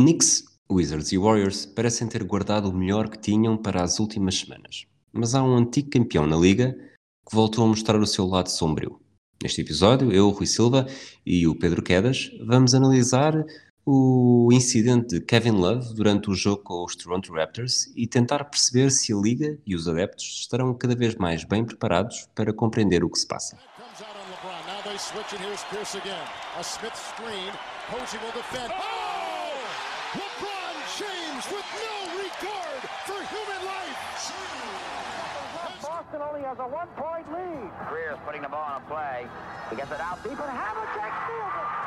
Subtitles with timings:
[0.00, 4.86] Knicks, Wizards e Warriors parecem ter guardado o melhor que tinham para as últimas semanas.
[5.12, 6.72] Mas há um antigo campeão na liga
[7.28, 8.98] que voltou a mostrar o seu lado sombrio.
[9.42, 10.86] Neste episódio, eu, Rui Silva
[11.24, 13.44] e o Pedro Quedas vamos analisar
[13.84, 18.90] o incidente de Kevin Love durante o jogo com os Toronto Raptors e tentar perceber
[18.90, 23.10] se a liga e os adeptos estarão cada vez mais bem preparados para compreender o
[23.10, 23.58] que se passa.
[35.82, 37.70] Boston only has a one-point lead.
[37.88, 39.26] Greer's putting the ball on a play.
[39.70, 41.79] He gets it out deep, and Havlicek steals it.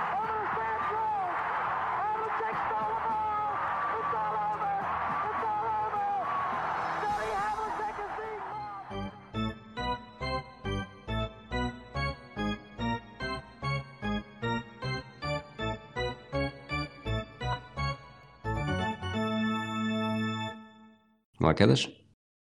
[21.44, 21.92] Olá, Quedas.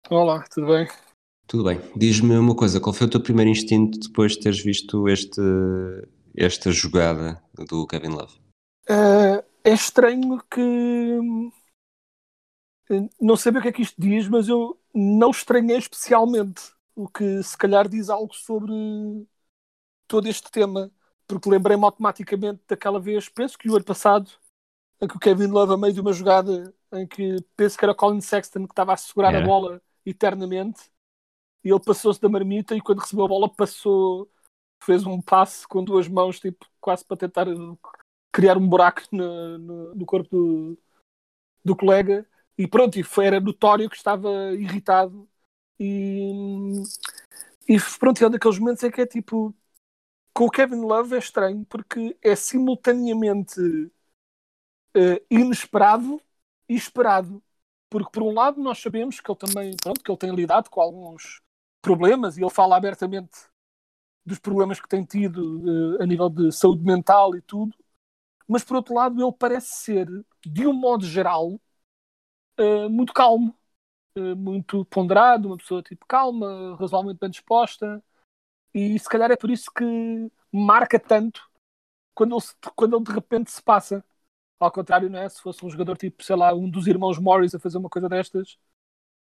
[0.10, 0.88] Olá, tudo bem?
[1.46, 1.82] Tudo bem.
[1.98, 5.42] Diz-me uma coisa, qual foi o teu primeiro instinto depois de teres visto este,
[6.34, 8.40] esta jogada do Kevin Love?
[8.90, 11.20] Uh, é estranho que.
[13.20, 16.62] Não sei bem o que é que isto diz, mas eu não estranhei especialmente.
[16.96, 18.72] O que se calhar diz algo sobre
[20.08, 20.90] todo este tema.
[21.28, 24.32] Porque lembrei-me automaticamente daquela vez, penso que o ano passado,
[25.02, 27.96] em que o Kevin Love, a meio de uma jogada em que penso que era
[27.96, 30.92] Colin Sexton que estava a segurar a bola eternamente.
[31.64, 34.32] E ele passou-se da marmita e quando recebeu a bola passou,
[34.84, 37.48] fez um passe com duas mãos, tipo, quase para tentar
[38.32, 40.78] criar um buraco no, no, no corpo do,
[41.64, 42.28] do colega.
[42.58, 45.28] E pronto, e foi, era notório que estava irritado.
[45.80, 46.84] E,
[47.68, 49.54] e pronto, é um daqueles momentos em que é tipo
[50.36, 53.60] com o Kevin Love é estranho porque é simultaneamente
[54.98, 56.22] uh, inesperado
[56.68, 57.42] e esperado.
[57.90, 60.82] Porque por um lado nós sabemos que ele também pronto, que ele tem lidado com
[60.82, 61.42] alguns
[61.82, 63.48] problemas e ele fala abertamente
[64.26, 67.76] dos problemas que tem tido uh, a nível de saúde mental e tudo,
[68.48, 70.08] mas por outro lado ele parece ser,
[70.44, 71.60] de um modo geral,
[72.60, 73.56] uh, muito calmo,
[74.18, 78.04] uh, muito ponderado, uma pessoa tipo calma, razoavelmente bem disposta,
[78.74, 79.86] e se calhar é por isso que
[80.52, 81.48] marca tanto
[82.16, 82.44] quando ele,
[82.76, 84.04] quando ele de repente se passa.
[84.60, 85.28] Ao contrário, não é?
[85.30, 88.08] Se fosse um jogador tipo, sei lá, um dos irmãos Morris a fazer uma coisa
[88.08, 88.58] destas,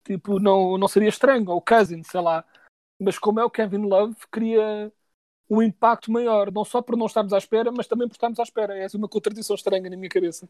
[0.08, 2.42] Tipo, não, não seria estranho, ou Cousin, sei lá.
[2.98, 4.90] Mas como é o Kevin Love, cria
[5.50, 8.42] um impacto maior, não só por não estarmos à espera, mas também por estarmos à
[8.42, 8.74] espera.
[8.74, 10.48] É uma contradição estranha na minha cabeça.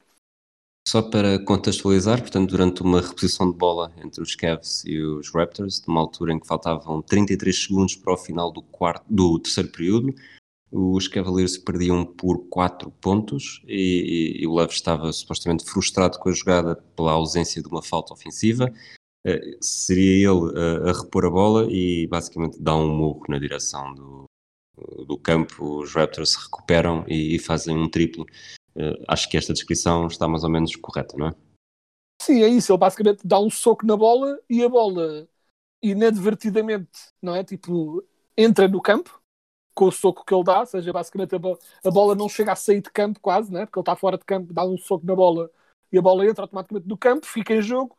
[0.86, 5.84] Só para contextualizar, portanto, durante uma reposição de bola entre os Cavs e os Raptors,
[5.86, 10.14] numa altura em que faltavam 33 segundos para o final do, quarto, do terceiro período,
[10.70, 16.32] os Cavaliers perdiam por 4 pontos e, e, o Love estava supostamente frustrado com a
[16.32, 18.70] jogada pela ausência de uma falta ofensiva
[19.24, 23.94] eh, seria ele a, a, repor a bola e basicamente dá um murro na direção
[23.94, 24.24] do,
[25.06, 25.80] do campo.
[25.80, 28.24] Os Raptors se recuperam e, e fazem um triplo.
[28.76, 31.34] Uh, acho que esta descrição está mais ou menos correta, não é?
[32.22, 32.72] Sim, é isso.
[32.72, 35.28] Ele basicamente dá um soco na bola e a bola
[35.82, 37.42] inadvertidamente, não é?
[37.42, 38.04] Tipo,
[38.36, 39.17] entra no campo
[39.78, 42.52] com o soco que ele dá, ou seja, basicamente a, bo a bola não chega
[42.52, 43.64] a sair de campo quase, né?
[43.64, 45.48] porque ele está fora de campo, dá um soco na bola
[45.92, 47.96] e a bola entra automaticamente no campo, fica em jogo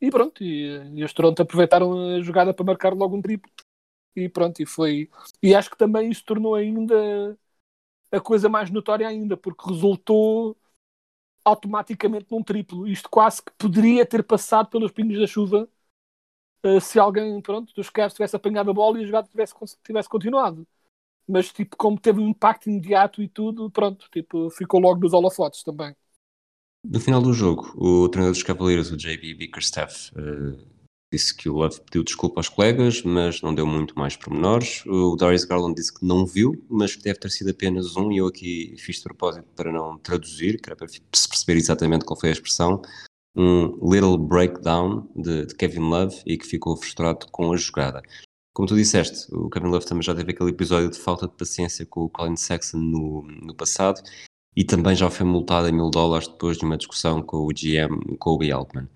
[0.00, 3.50] e pronto, e, e os Toronto aproveitaram a jogada para marcar logo um triplo.
[4.16, 5.10] E pronto, e foi.
[5.42, 7.38] E acho que também isso tornou ainda
[8.12, 10.56] a coisa mais notória ainda, porque resultou
[11.44, 12.88] automaticamente num triplo.
[12.88, 15.68] Isto quase que poderia ter passado pelos pinos da chuva
[16.64, 19.54] uh, se alguém, pronto, dos Cavs tivesse apanhado a bola e a jogada tivesse,
[19.84, 20.66] tivesse continuado.
[21.28, 25.62] Mas, tipo, como teve um impacto imediato e tudo, pronto, tipo, ficou logo nos holofotes
[25.62, 25.94] também.
[26.84, 30.56] No final do jogo, o treinador dos Cavaleiros, o JB Bickerstaff, uh,
[31.12, 34.84] disse que o Love pediu desculpa aos colegas, mas não deu muito mais pormenores.
[34.86, 38.18] O Darius Garland disse que não viu, mas que deve ter sido apenas um, e
[38.18, 42.18] eu aqui fiz de propósito para não traduzir, que era para se perceber exatamente qual
[42.18, 42.82] foi a expressão,
[43.36, 48.02] um little breakdown de, de Kevin Love e que ficou frustrado com a jogada.
[48.56, 51.84] Como tu disseste, o Kevin Love também já teve aquele episódio de falta de paciência
[51.84, 54.00] com o Colin Sexton no, no passado
[54.56, 58.16] e também já foi multado em mil dólares depois de uma discussão com o GM
[58.18, 58.88] Kobe Altman.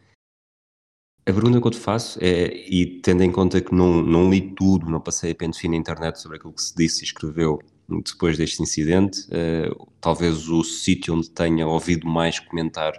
[1.26, 4.54] A pergunta que eu te faço é, e tendo em conta que não, não li
[4.54, 7.58] tudo, não passei a pente fino na internet sobre aquilo que se disse e escreveu
[7.86, 12.94] depois deste incidente, uh, talvez o sítio onde tenha ouvido mais comentar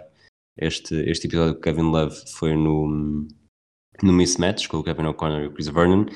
[0.56, 3.26] este, este episódio com Kevin Love foi no,
[4.00, 6.06] no Mismatch com o Kevin O'Connor e o Chris Vernon,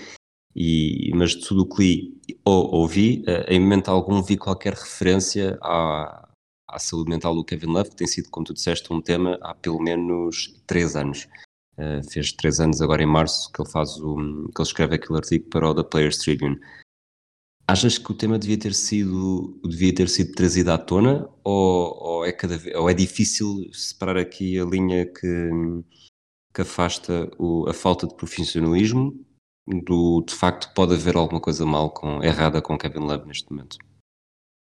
[0.57, 4.73] e, mas de tudo o que li ou ouvi, uh, em momento algum vi qualquer
[4.73, 6.27] referência à,
[6.67, 9.55] à saúde mental do Kevin Love, que tem sido, como tu disseste, um tema há
[9.55, 11.29] pelo menos três anos.
[11.77, 15.19] Uh, fez três anos agora em março que ele faz o, que ele escreve aquele
[15.19, 16.59] artigo para o The Players Tribune.
[17.69, 22.25] Achas que o tema devia ter sido devia ter sido trazido à tona ou, ou
[22.25, 25.51] é cada ou é difícil separar aqui a linha que,
[26.55, 29.26] que afasta o, a falta de profissionalismo
[29.67, 33.77] do de facto pode haver alguma coisa mal com errada com Kevin Love neste momento?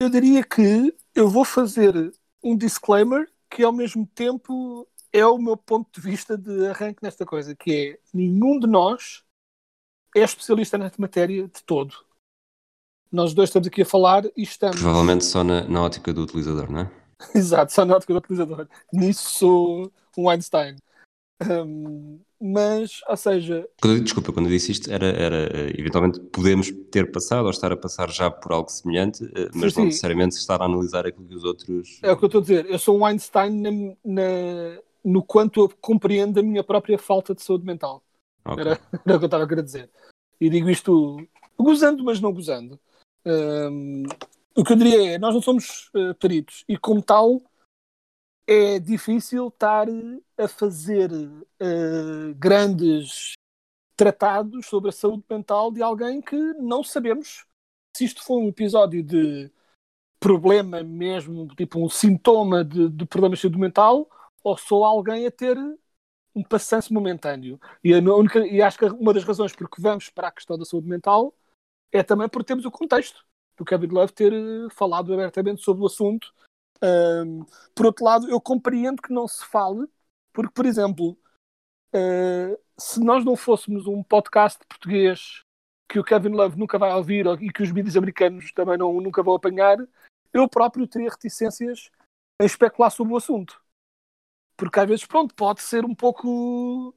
[0.01, 5.57] Eu diria que eu vou fazer um disclaimer que ao mesmo tempo é o meu
[5.57, 9.25] ponto de vista de arranque nesta coisa, que é nenhum de nós
[10.17, 11.95] é especialista nesta matéria de todo
[13.11, 14.81] nós dois estamos aqui a falar e estamos.
[14.81, 16.91] Provavelmente só na, na ótica do utilizador, não é?
[17.35, 18.69] Exato, só na ótica do utilizador.
[18.93, 20.77] Nisso sou um Einstein.
[21.49, 23.69] Um, mas, ou seja.
[23.81, 27.77] Quando, desculpa, quando eu disse isto, era, era eventualmente podemos ter passado ou estar a
[27.77, 31.35] passar já por algo semelhante, eh, mas sim, não necessariamente estar a analisar aquilo que
[31.35, 31.99] os outros.
[32.03, 32.67] É o que eu estou a dizer.
[32.67, 33.71] Eu sou um Einstein na,
[34.03, 38.03] na, no quanto eu compreendo a minha própria falta de saúde mental.
[38.45, 38.65] Okay.
[38.65, 39.91] Era, era o que eu estava a querer dizer.
[40.41, 41.23] E digo isto
[41.59, 42.81] gozando, mas não gozando.
[43.27, 44.05] Um,
[44.57, 47.43] o que eu diria é, nós não somos uh, peritos e como tal
[48.53, 49.87] é difícil estar
[50.37, 53.35] a fazer uh, grandes
[53.97, 57.47] tratados sobre a saúde mental de alguém que não sabemos
[57.97, 59.53] se isto foi um episódio de
[60.19, 64.11] problema mesmo, tipo um sintoma de, de problemas de saúde mental
[64.43, 65.57] ou só alguém a ter
[66.35, 67.61] um passanço momentâneo.
[67.85, 70.89] E, única, e acho que uma das razões porque vamos para a questão da saúde
[70.89, 71.33] mental
[71.93, 73.25] é também porque temos o contexto
[73.57, 76.33] do Kevin Love ter eh, falado abertamente sobre o assunto.
[76.83, 77.45] Um,
[77.75, 79.87] por outro lado, eu compreendo que não se fale,
[80.33, 81.19] porque, por exemplo,
[81.95, 85.43] uh, se nós não fôssemos um podcast português
[85.89, 89.23] que o Kevin Love nunca vai ouvir e que os mídias americanos também não, nunca
[89.23, 89.77] vão apanhar,
[90.33, 91.91] eu próprio teria reticências
[92.41, 93.61] em especular sobre o assunto.
[94.57, 96.95] Porque às vezes, pronto, pode ser um pouco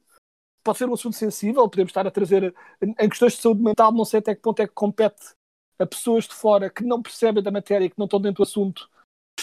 [0.62, 4.04] pode ser um assunto sensível, podemos estar a trazer em questões de saúde mental, não
[4.04, 5.34] sei até que ponto é que compete
[5.78, 8.48] a pessoas de fora que não percebem da matéria e que não estão dentro do
[8.48, 8.88] assunto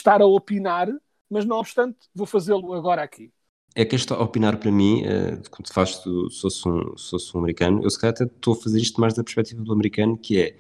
[0.02, 0.88] estar a opinar,
[1.30, 3.32] mas não obstante, vou fazê-lo agora aqui.
[3.74, 6.94] É que este opinar para mim, uh, quando faz se fosse um,
[7.36, 10.18] um americano, eu se calhar até estou a fazer isto mais da perspectiva do americano,
[10.18, 10.58] que é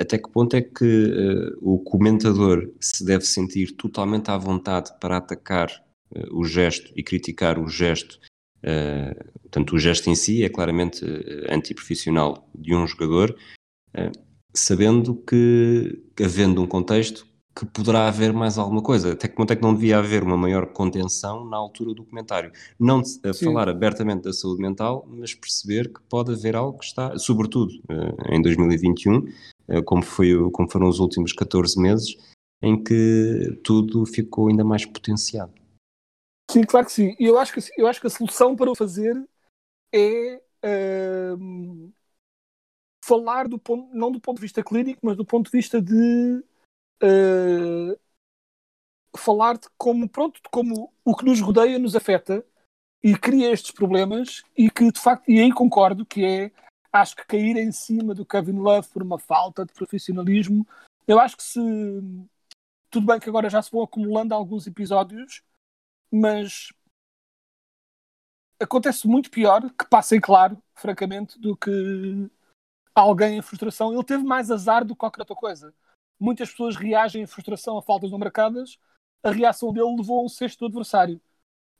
[0.00, 5.16] até que ponto é que uh, o comentador se deve sentir totalmente à vontade para
[5.16, 5.68] atacar
[6.14, 8.20] uh, o gesto e criticar o gesto
[8.62, 13.36] Uh, portanto, o gesto em si é claramente uh, antiprofissional de um jogador,
[13.96, 14.12] uh,
[14.54, 19.12] sabendo que, havendo um contexto, que poderá haver mais alguma coisa.
[19.12, 22.50] Até que ponto é que não devia haver uma maior contenção na altura do comentário?
[22.78, 23.02] Não
[23.38, 27.72] falar abertamente da saúde mental, mas perceber que pode haver algo que está, sobretudo
[28.30, 29.26] em 2021,
[29.84, 32.16] como, foi, como foram os últimos 14 meses,
[32.62, 35.52] em que tudo ficou ainda mais potenciado.
[36.50, 37.16] Sim, claro que sim.
[37.18, 39.14] E eu acho que, eu acho que a solução para o fazer
[39.92, 41.92] é uh,
[43.04, 46.44] falar do ponto, não do ponto de vista clínico, mas do ponto de vista de
[47.02, 47.98] uh,
[49.16, 52.44] falar de como, pronto, de como o que nos rodeia nos afeta
[53.02, 56.52] e cria estes problemas e que de facto, e aí concordo que é
[56.92, 60.66] acho que cair em cima do Kevin Love por uma falta de profissionalismo,
[61.08, 61.60] eu acho que se
[62.90, 65.42] tudo bem que agora já se vão acumulando alguns episódios
[66.10, 66.68] mas
[68.60, 72.30] acontece muito pior que passem claro, francamente, do que
[72.94, 73.92] alguém em frustração.
[73.92, 75.74] Ele teve mais azar do que qualquer outra coisa.
[76.22, 78.78] Muitas pessoas reagem em frustração a faltas não marcadas.
[79.22, 81.20] A reação dele levou a um sexto do adversário.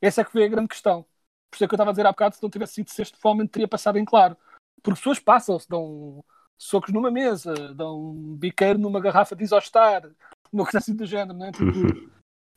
[0.01, 1.03] Essa é que foi a grande questão.
[1.51, 3.19] Por isso é que eu estava a dizer há bocado, se não tivesse sido sexto,
[3.19, 4.37] provavelmente teria passado em claro.
[4.83, 6.25] Porque pessoas passam-se, dão
[6.59, 10.11] socos numa mesa, dão um biqueiro numa garrafa de isostar,
[10.53, 11.53] uma coisa assim do género, não é?
[11.53, 12.13] Tipo,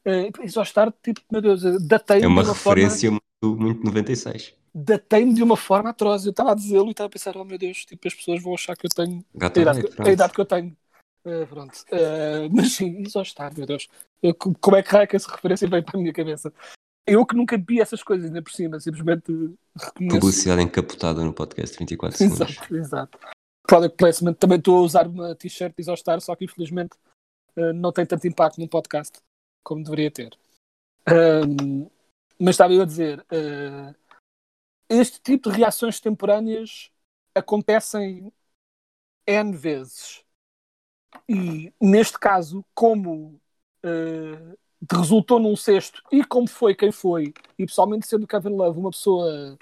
[0.08, 3.24] Uh, Isostar, tipo, meu Deus, datei-me É uma, uma referência forma...
[3.42, 4.54] muito, muito 96.
[4.72, 6.25] Datei-me de uma forma atroz.
[6.25, 8.54] Eu estava a dizê-lo e estava a pensar, oh meu Deus, tipo, as pessoas vão
[8.54, 10.77] achar que eu tenho a idade, que, a idade, que, eu tenho.
[11.25, 11.74] Uh, pronto.
[11.91, 13.88] Uh, mas sim, Isostar, meu Deus.
[14.22, 16.53] Eu, como é que raio que essa referência veio para a minha cabeça?
[17.08, 19.32] Eu que nunca vi essas coisas ainda por cima, simplesmente
[19.75, 20.20] reconheço.
[20.20, 22.50] Publicidade encapotada no podcast 24 segundos.
[22.50, 23.20] Exato, exato.
[23.67, 26.96] Product placement, também estou a usar uma t-shirt de Isostar, só que infelizmente
[27.58, 29.20] uh, não tem tanto impacto no podcast
[29.63, 30.38] como deveria ter.
[31.08, 31.89] Um,
[32.39, 33.96] mas estava eu a dizer, uh,
[34.89, 36.91] este tipo de reações temporâneas
[37.36, 38.32] acontecem
[39.27, 40.25] N vezes.
[41.27, 43.39] E neste caso, como
[43.84, 44.57] uh,
[44.91, 49.57] resultou num sexto e como foi quem foi, e pessoalmente sendo Kevin Love uma pessoa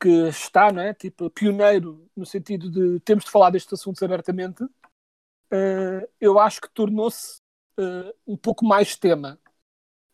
[0.00, 0.94] que está, não é?
[0.94, 6.70] Tipo, pioneiro no sentido de temos de falar destes assuntos abertamente, uh, eu acho que
[6.70, 7.40] tornou-se
[7.78, 9.38] uh, um pouco mais tema.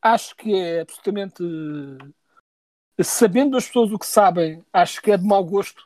[0.00, 1.42] Acho que é absolutamente.
[3.02, 5.84] sabendo as pessoas o que sabem, acho que é de mau gosto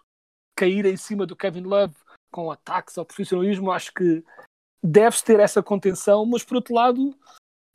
[0.55, 1.95] cair em cima do Kevin Love
[2.31, 3.71] com ataques ao profissionalismo.
[3.71, 4.25] Acho que
[4.83, 7.15] deve ter essa contenção, mas por outro lado,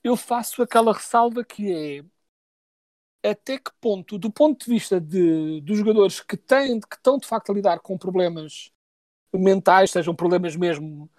[0.03, 1.71] eu faço aquela ressalva que
[3.23, 7.17] é até que ponto, do ponto de vista de, dos jogadores que têm, que estão
[7.17, 8.71] de facto a lidar com problemas
[9.33, 11.09] mentais, sejam problemas mesmo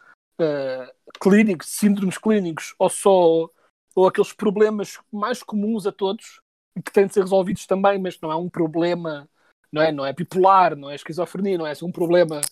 [0.41, 3.51] uh, clínicos, síndromes clínicos, ou só
[3.97, 6.41] ou aqueles problemas mais comuns a todos
[6.77, 9.27] e que têm de ser resolvidos também, mas não é um problema,
[9.73, 12.43] não é, não é bipolar, não é esquizofrenia, não é assim um problema,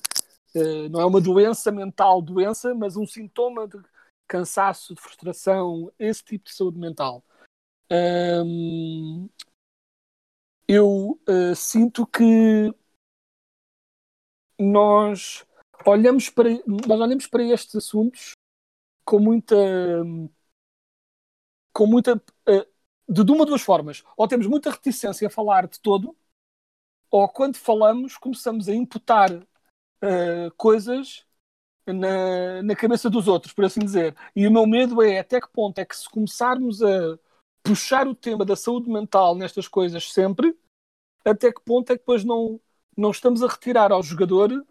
[0.90, 3.78] não é uma doença mental, doença, mas um sintoma de
[4.28, 7.25] cansaço, de frustração, esse tipo de saúde mental.
[10.66, 12.75] Eu uh, sinto que
[14.58, 15.44] nós
[15.84, 18.32] olhamos para, nós olhamos para estes assuntos
[19.04, 19.56] com muita.
[21.73, 22.16] com muita.
[22.16, 22.75] Uh,
[23.06, 24.02] de uma ou duas formas.
[24.16, 26.16] Ou temos muita reticência a falar de todo,
[27.11, 29.46] ou quando falamos começamos a imputar
[30.04, 31.25] uh, coisas
[31.87, 34.14] na, na cabeça dos outros, por assim dizer.
[34.37, 37.18] E o meu medo é até que ponto é que se começarmos a
[37.62, 40.56] puxar o tema da saúde mental nestas coisas sempre,
[41.25, 42.61] até que ponto é que depois não,
[42.96, 44.64] não estamos a retirar ao jogador uh,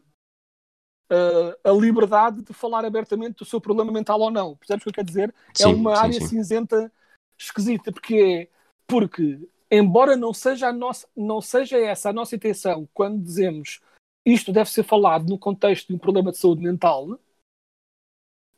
[1.63, 4.55] a liberdade de falar abertamente do seu problema mental ou não.
[4.55, 5.35] Percebes o que eu quero dizer?
[5.49, 6.27] É sim, é uma sim, área sim.
[6.27, 6.91] cinzenta
[7.37, 9.39] esquisita, porque é porque,
[9.71, 13.79] embora não seja, a nossa, não seja essa a nossa intenção quando dizemos
[14.25, 17.19] isto deve ser falado no contexto de um problema de saúde mental,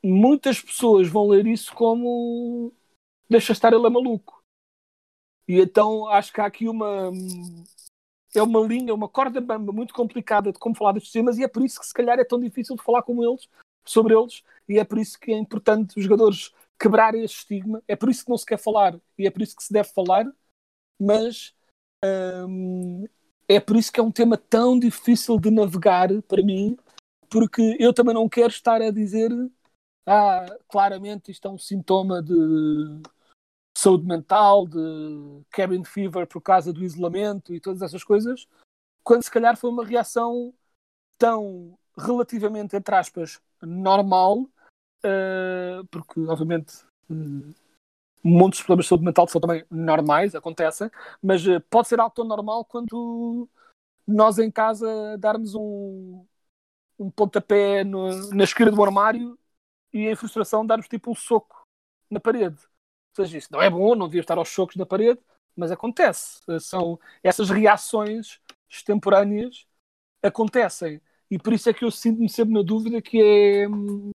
[0.03, 2.71] muitas pessoas vão ler isso como
[3.29, 4.43] deixa estar ele é maluco.
[5.47, 7.11] E então acho que há aqui uma
[8.35, 11.47] é uma linha, uma corda bamba muito complicada de como falar destes temas e é
[11.47, 13.47] por isso que se calhar é tão difícil de falar com eles,
[13.85, 17.95] sobre eles, e é por isso que é importante os jogadores quebrar esse estigma, é
[17.95, 20.25] por isso que não se quer falar e é por isso que se deve falar,
[20.99, 21.55] mas
[22.47, 23.05] hum,
[23.47, 26.77] é por isso que é um tema tão difícil de navegar para mim,
[27.29, 29.31] porque eu também não quero estar a dizer
[30.05, 32.33] ah, claramente isto é um sintoma de
[33.77, 38.47] saúde mental, de cabin fever por causa do isolamento e todas essas coisas,
[39.03, 40.53] quando se calhar foi uma reação
[41.17, 44.41] tão relativamente, entre aspas, normal,
[45.03, 47.53] uh, porque obviamente uh,
[48.25, 50.89] montes de problemas de saúde mental são também normais, acontecem,
[51.21, 53.49] mas uh, pode ser algo tão normal quanto
[54.07, 56.25] nós em casa darmos um,
[56.99, 59.37] um pontapé no, na esquerda do armário
[59.93, 61.63] e em frustração darmos tipo um soco
[62.09, 62.57] na parede
[63.15, 65.19] seja, isso não é bom, não devia estar aos chocos na parede,
[65.55, 66.41] mas acontece.
[66.59, 69.65] São essas reações extemporâneas
[70.21, 71.01] acontecem.
[71.31, 74.13] E por isso é que eu sinto-me sempre na dúvida que é uh,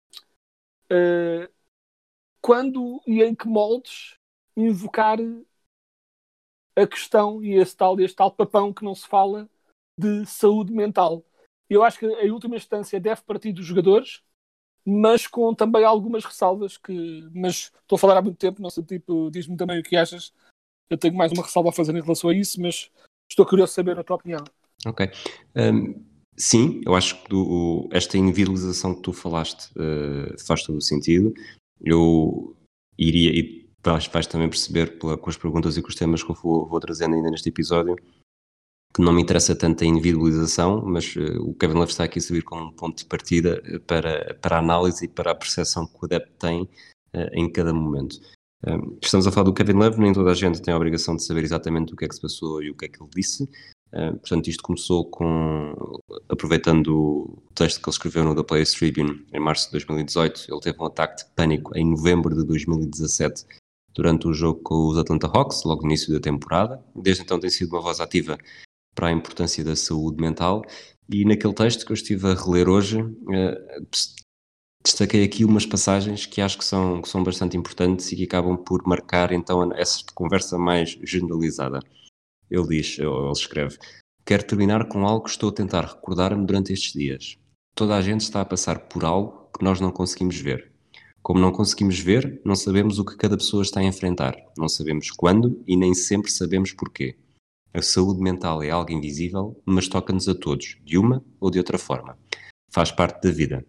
[2.46, 4.14] quando e em que moldes
[4.56, 5.18] invocar
[6.76, 9.50] a questão e esse tal, este tal papão que não se fala
[9.98, 11.26] de saúde mental.
[11.68, 14.22] Eu acho que em última instância deve partir dos jogadores,
[14.86, 17.28] mas com também algumas ressalvas que.
[17.34, 20.32] Mas estou a falar há muito tempo, não sei, tipo, diz-me também o que achas.
[20.88, 22.92] Eu tenho mais uma ressalva a fazer em relação a isso, mas
[23.28, 24.44] estou curioso de saber a tua opinião.
[24.86, 25.10] Ok.
[25.56, 26.06] Um,
[26.38, 31.34] sim, eu acho que do, esta individualização que tu falaste uh, faz todo o sentido.
[31.82, 32.56] Eu
[32.98, 36.32] iria, e vais, vais também perceber pela, com as perguntas e com os temas que
[36.32, 37.96] eu vou, vou trazendo ainda neste episódio,
[38.94, 42.22] que não me interessa tanto a individualização, mas uh, o Kevin Love está aqui a
[42.22, 45.86] servir como um ponto de partida eh, para, para a análise e para a percepção
[45.86, 48.20] que o adepto tem uh, em cada momento.
[49.00, 51.44] Estamos a falar do Kevin Love, nem toda a gente tem a obrigação de saber
[51.44, 53.48] exatamente o que é que se passou e o que é que ele disse.
[53.96, 55.74] Uh, portanto, isto começou com,
[56.28, 60.60] aproveitando o texto que ele escreveu no The Players Tribune em março de 2018, ele
[60.60, 63.46] teve um ataque de pânico em novembro de 2017
[63.94, 66.84] durante o jogo com os Atlanta Hawks, logo no início da temporada.
[66.94, 68.38] Desde então tem sido uma voz ativa
[68.94, 70.64] para a importância da saúde mental.
[71.10, 73.00] E naquele texto que eu estive a reler hoje,
[73.32, 73.82] eh,
[74.84, 78.58] destaquei aqui umas passagens que acho que são, que são bastante importantes e que acabam
[78.58, 81.80] por marcar então essa conversa mais generalizada.
[82.50, 83.78] Ele diz, ou ele escreve:
[84.26, 87.38] Quero terminar com algo que estou a tentar recordar-me durante estes dias.
[87.76, 90.72] Toda a gente está a passar por algo que nós não conseguimos ver.
[91.22, 95.10] Como não conseguimos ver, não sabemos o que cada pessoa está a enfrentar, não sabemos
[95.10, 97.18] quando e nem sempre sabemos porquê.
[97.74, 101.78] A saúde mental é algo invisível, mas toca-nos a todos, de uma ou de outra
[101.78, 102.18] forma.
[102.72, 103.66] Faz parte da vida.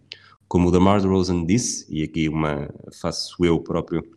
[0.47, 2.69] Como o Damar DeRozan disse, e aqui uma,
[3.01, 4.16] faço eu próprio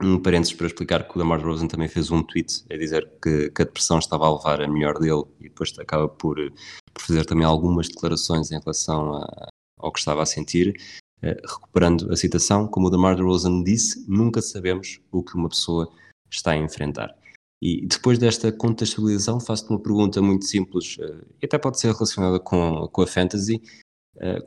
[0.00, 3.50] um parênteses para explicar que o Damar DeRozan também fez um tweet a dizer que,
[3.50, 6.36] que, a depressão estava a levar a melhor dele e depois acaba por,
[6.92, 9.48] por fazer também algumas declarações em relação a,
[9.78, 10.74] ao que estava a sentir.
[11.22, 15.90] recuperando a citação, como o DeMar DeRozan disse, nunca sabemos o que uma pessoa
[16.30, 17.16] está a enfrentar.
[17.62, 20.98] E depois desta contextualização, faço-te uma pergunta muito simples,
[21.40, 23.62] e até pode ser relacionada com, com a fantasy.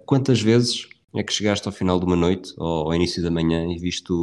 [0.05, 3.65] Quantas vezes é que chegaste ao final de uma noite ou ao início da manhã
[3.65, 4.13] e viste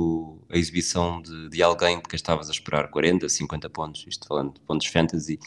[0.48, 4.60] a exibição de, de alguém de estavas a esperar 40, 50 pontos, isto falando de
[4.60, 5.38] pontos fantasy,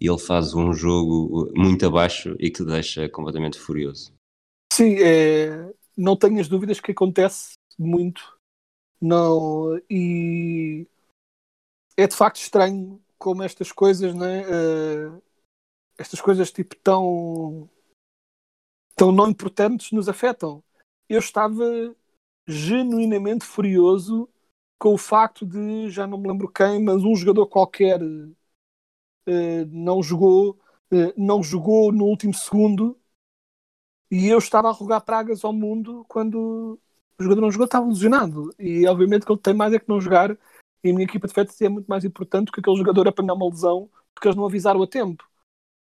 [0.00, 4.12] e ele faz um jogo muito abaixo e que te deixa completamente furioso.
[4.72, 8.36] Sim, é, não tenhas dúvidas que acontece muito.
[9.00, 10.86] Não, e
[11.96, 14.44] é de facto estranho como estas coisas, né?
[14.46, 15.22] Uh,
[15.98, 17.68] estas coisas tipo tão
[18.94, 20.62] tão não importantes nos afetam
[21.08, 21.64] eu estava
[22.46, 24.28] genuinamente furioso
[24.78, 28.36] com o facto de, já não me lembro quem, mas um jogador qualquer uh,
[29.68, 30.58] não jogou,
[30.92, 32.98] uh, não jogou no último segundo
[34.10, 36.78] e eu estava a rogar pragas ao mundo quando
[37.18, 38.54] o jogador não jogou, estava lesionado.
[38.58, 40.36] E obviamente que ele tem mais é que não jogar
[40.84, 43.48] e a minha equipa de fantasy é muito mais importante que aquele jogador apanhar uma
[43.48, 45.28] lesão porque eles não avisaram a tempo.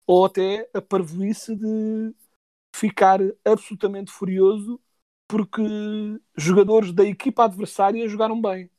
[0.07, 2.13] Ou até a parvoíce de
[2.75, 4.79] ficar absolutamente furioso
[5.27, 5.61] porque
[6.37, 8.69] jogadores da equipa adversária jogaram bem,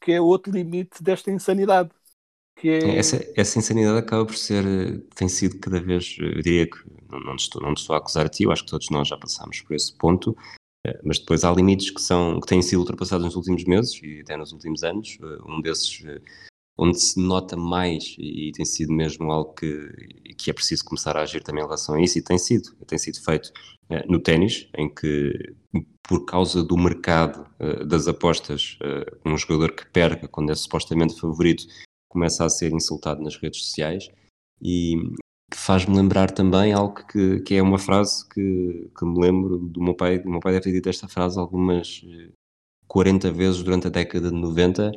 [0.00, 1.90] que é outro limite desta insanidade.
[2.56, 2.96] Que é...
[2.96, 4.64] essa, essa insanidade acaba por ser,
[5.14, 8.28] tem sido cada vez, eu diria que não, não, estou, não estou a acusar a
[8.28, 10.36] ti, eu acho que todos nós já passamos por esse ponto,
[10.86, 14.20] eh, mas depois há limites que, são, que têm sido ultrapassados nos últimos meses e
[14.20, 15.18] até nos últimos anos.
[15.20, 16.20] Eh, um desses eh,
[16.78, 21.22] onde se nota mais e tem sido mesmo algo que, que é preciso começar a
[21.22, 23.50] agir também em relação a isso e tem sido, tem sido feito
[23.90, 25.32] uh, no ténis, em que
[26.06, 31.18] por causa do mercado uh, das apostas, uh, um jogador que perca quando é supostamente
[31.20, 31.66] favorito
[32.08, 34.08] começa a ser insultado nas redes sociais
[34.62, 34.94] e
[35.50, 39.82] que faz-me lembrar também algo que, que é uma frase que, que me lembro do
[39.82, 42.02] meu pai, o meu pai deve ter dito esta frase algumas
[42.86, 44.92] 40 vezes durante a década de 90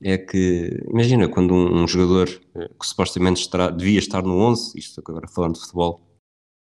[0.00, 4.78] é que, imagina, quando um, um jogador eh, que supostamente estará, devia estar no 11,
[4.78, 6.00] isto agora falando de futebol,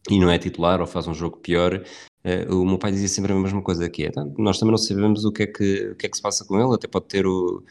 [0.10, 1.84] e não é titular ou faz um jogo pior,
[2.24, 4.26] eh, o meu pai dizia sempre a mesma coisa que é, tá?
[4.38, 6.60] nós também não sabemos o que, é que, o que é que se passa com
[6.60, 7.64] ele, até pode ter o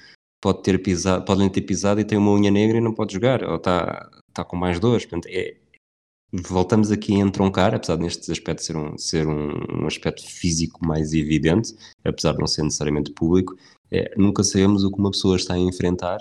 [0.43, 3.45] pode ter pisado, pode ter pisado e tem uma unha negra e não pode jogar,
[3.45, 5.57] ou está, está com mais dores, portanto, é,
[6.33, 11.13] voltamos aqui a entroncar, apesar deste aspecto ser um, ser um, um aspecto físico mais
[11.13, 13.55] evidente, apesar de não ser necessariamente público,
[13.93, 16.19] é, nunca sabemos o que uma pessoa está a enfrentar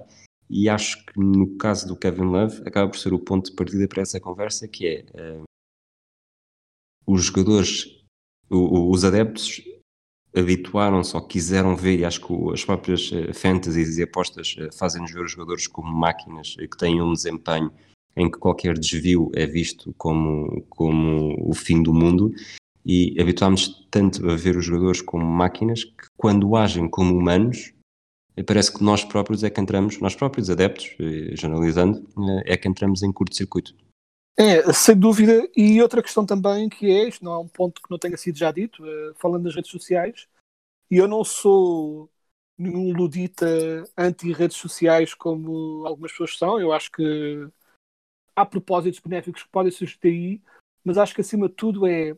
[0.49, 3.87] e acho que no caso do Kevin Love acaba por ser o ponto de partida
[3.87, 5.43] para essa conversa que é uh,
[7.07, 8.03] os jogadores,
[8.49, 9.63] o, os adeptos
[10.35, 15.11] habituaram-se ou quiseram ver, e acho que as próprias uh, fantasies e apostas uh, fazem-nos
[15.11, 17.71] ver os jogadores como máquinas que têm um desempenho
[18.17, 22.33] em que qualquer desvio é visto como, como o fim do mundo
[22.85, 27.73] e habituámos tanto a ver os jogadores como máquinas que quando agem como humanos
[28.45, 32.07] parece que nós próprios é que entramos, nós próprios adeptos, eh, generalizando,
[32.45, 33.75] eh, é que entramos em curto-circuito.
[34.37, 35.47] É, sem dúvida.
[35.55, 38.37] E outra questão também que é, isto não é um ponto que não tenha sido
[38.37, 40.27] já dito, eh, falando das redes sociais,
[40.89, 42.09] e eu não sou
[42.57, 43.45] nenhum ludita
[43.97, 47.47] anti-redes sociais como algumas pessoas são, eu acho que
[48.35, 50.41] há propósitos benéficos que podem surgir aí,
[50.83, 52.15] mas acho que acima de tudo é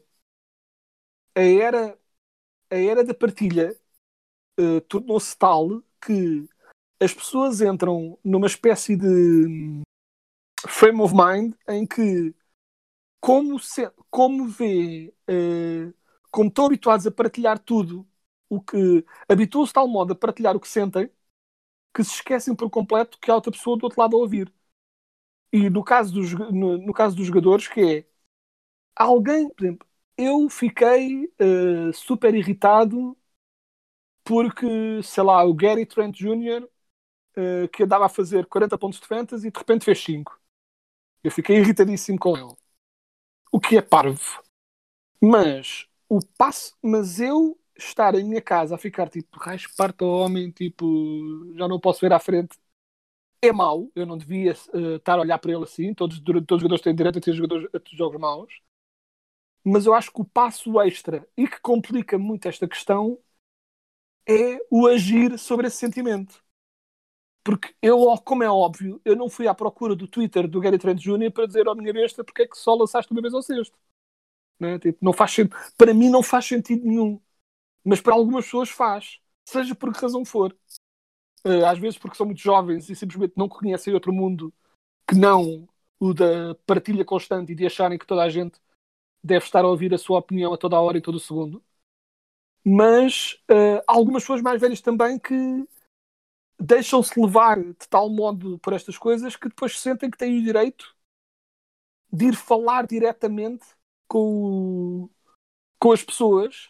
[1.35, 1.97] a era,
[2.69, 3.75] a era da partilha
[4.59, 6.47] uh, tornou-se tal que
[6.99, 9.83] as pessoas entram numa espécie de
[10.67, 12.33] frame of mind em que
[13.19, 15.93] como, se, como vê uh,
[16.31, 18.07] como estão habituados a partilhar tudo
[18.49, 21.09] o que habituam-se de tal modo a partilhar o que sentem
[21.93, 24.51] que se esquecem por completo que há outra pessoa do outro lado a ouvir.
[25.51, 28.07] E no caso dos, no, no caso dos jogadores, que é
[28.95, 33.17] alguém, por exemplo, eu fiquei uh, super irritado
[34.23, 36.63] porque, sei lá, o Gary Trent Jr.,
[37.37, 40.39] uh, que andava a fazer 40 pontos de fantasy de repente fez 5.
[41.23, 42.55] Eu fiquei irritadíssimo com ele.
[43.51, 44.41] O que é parvo.
[45.21, 50.51] Mas o passo, mas eu estar em minha casa a ficar tipo, raios parto homem,
[50.51, 50.85] tipo,
[51.55, 52.57] já não posso ver à frente
[53.41, 56.61] é mau, eu não devia uh, estar a olhar para ele assim, todos, todos os
[56.61, 58.53] jogadores têm direito a ter jogadores, a ter jogos maus,
[59.63, 63.19] mas eu acho que o passo extra e que complica muito esta questão
[64.27, 66.43] é o agir sobre esse sentimento.
[67.43, 70.99] Porque eu, como é óbvio, eu não fui à procura do Twitter do Gary Trent
[70.99, 71.31] Jr.
[71.31, 73.77] para dizer oh, minha besta porque é que só lançaste uma vez ao sexto.
[74.59, 74.79] Né?
[74.79, 75.35] Tipo, não faz
[75.77, 77.21] Para mim não faz sentido nenhum.
[77.83, 79.19] Mas para algumas pessoas faz.
[79.45, 80.55] Seja por que razão for.
[81.45, 84.53] Eh, às vezes porque são muito jovens e simplesmente não conhecem outro mundo
[85.07, 85.67] que não
[85.99, 88.59] o da partilha constante e de acharem que toda a gente
[89.23, 91.63] deve estar a ouvir a sua opinião a toda a hora e todo o segundo.
[92.65, 95.35] mas uh, há algumas pessoas mais velhas também que
[96.59, 100.95] deixam-se levar de tal modo por estas coisas que depois sentem que têm o direito
[102.11, 103.65] de ir falar diretamente
[104.07, 105.09] com,
[105.79, 106.69] com as pessoas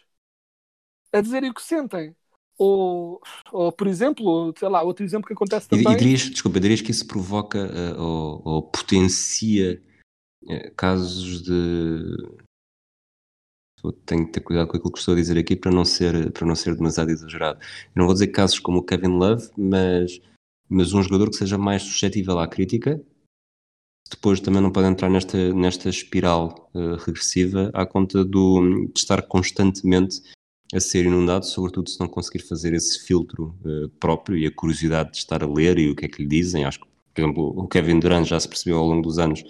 [1.12, 2.16] a dizerem o que sentem.
[2.56, 3.20] Ou,
[3.52, 5.92] ou, por exemplo, sei lá, outro exemplo que acontece também.
[5.92, 9.82] E, e dirias, desculpa, dirias que isso provoca uh, ou, ou, potencia
[10.44, 12.43] uh, casos de.
[14.06, 16.46] Tenho que ter cuidado com aquilo que estou a dizer aqui para não ser, para
[16.46, 17.58] não ser demasiado exagerado.
[17.60, 20.20] Eu não vou dizer casos como o Kevin Love, mas,
[20.68, 23.00] mas um jogador que seja mais suscetível à crítica,
[24.10, 29.22] depois também não pode entrar nesta, nesta espiral uh, regressiva à conta do, de estar
[29.22, 30.22] constantemente
[30.72, 35.12] a ser inundado, sobretudo se não conseguir fazer esse filtro uh, próprio e a curiosidade
[35.12, 36.64] de estar a ler e o que é que lhe dizem.
[36.64, 39.42] Acho que, por exemplo, o Kevin Durant já se percebeu ao longo dos anos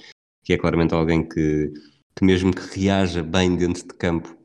[0.45, 1.73] que é claramente alguém que,
[2.17, 4.37] que mesmo que reaja bem dentro de campo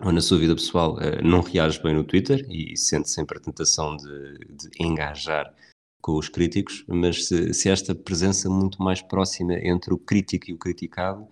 [0.00, 3.40] ou na sua vida pessoal, uh, não reage bem no Twitter e sente sempre a
[3.40, 5.52] tentação de, de engajar
[6.00, 10.54] com os críticos, mas se, se, esta presença muito mais próxima entre o crítico e
[10.54, 11.26] o criticado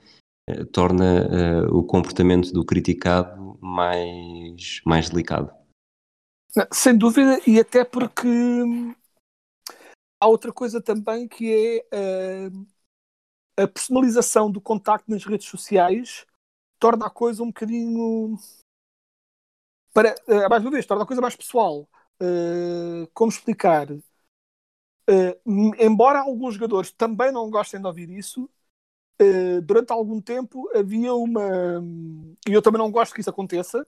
[0.48, 5.52] eh, torna uh, o comportamento do criticado mais, mais delicado.
[6.72, 8.26] Sem dúvida, e até porque
[10.20, 12.66] há outra coisa também que é uh,
[13.56, 16.26] a personalização do contacto nas redes sociais
[16.78, 18.38] torna a coisa um bocadinho
[19.96, 21.88] para, uh, mais uma vez, torna a coisa mais pessoal.
[22.20, 23.90] Uh, como explicar?
[23.90, 24.02] Uh,
[25.78, 28.50] embora alguns jogadores também não gostem de ouvir isso,
[29.64, 31.82] durante algum tempo havia uma.
[32.46, 33.86] E eu também não gosto que isso aconteça,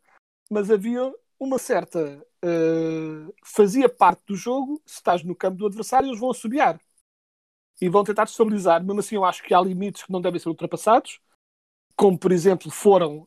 [0.50, 2.26] mas havia uma certa.
[3.44, 6.80] Fazia parte do jogo, se estás no campo do adversário, eles vão assobiar
[7.80, 8.84] e vão tentar estabilizar.
[8.84, 11.20] Mesmo assim, eu acho que há limites que não devem ser ultrapassados,
[11.96, 13.26] como por exemplo foram.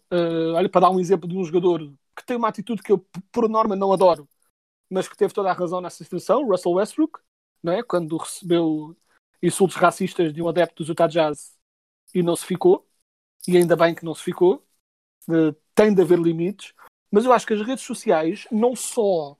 [0.55, 2.99] olha, para dar um exemplo de um jogador que tem uma atitude que eu,
[3.31, 4.27] por norma, não adoro,
[4.89, 7.19] mas que teve toda a razão nessa situação, Russell Westbrook,
[7.63, 7.83] não é?
[7.83, 8.95] quando recebeu
[9.41, 11.57] insultos racistas de um adepto do Utah Jazz
[12.13, 12.87] e não se ficou,
[13.47, 14.63] e ainda bem que não se ficou,
[15.29, 16.73] uh, tem de haver limites,
[17.09, 19.37] mas eu acho que as redes sociais não só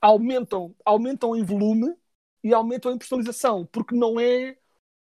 [0.00, 1.94] aumentam, aumentam em volume
[2.44, 4.56] e aumentam em personalização, porque não é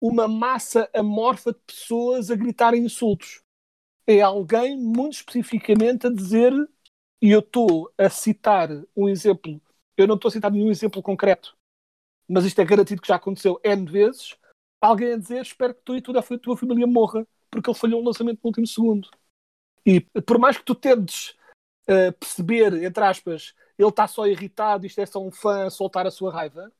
[0.01, 3.41] uma massa amorfa de pessoas a gritarem insultos.
[4.07, 6.53] É alguém muito especificamente a dizer,
[7.21, 9.61] e eu estou a citar um exemplo,
[9.97, 11.57] eu não estou a citar nenhum exemplo concreto,
[12.27, 14.37] mas isto é garantido que já aconteceu N vezes,
[14.79, 18.01] alguém a dizer espero que tu e toda a tua família morra porque ele falhou
[18.01, 19.09] um lançamento no último segundo.
[19.85, 21.35] E por mais que tu tentes
[21.87, 26.05] uh, perceber, entre aspas, ele está só irritado, isto é só um fã a soltar
[26.07, 26.71] a sua raiva,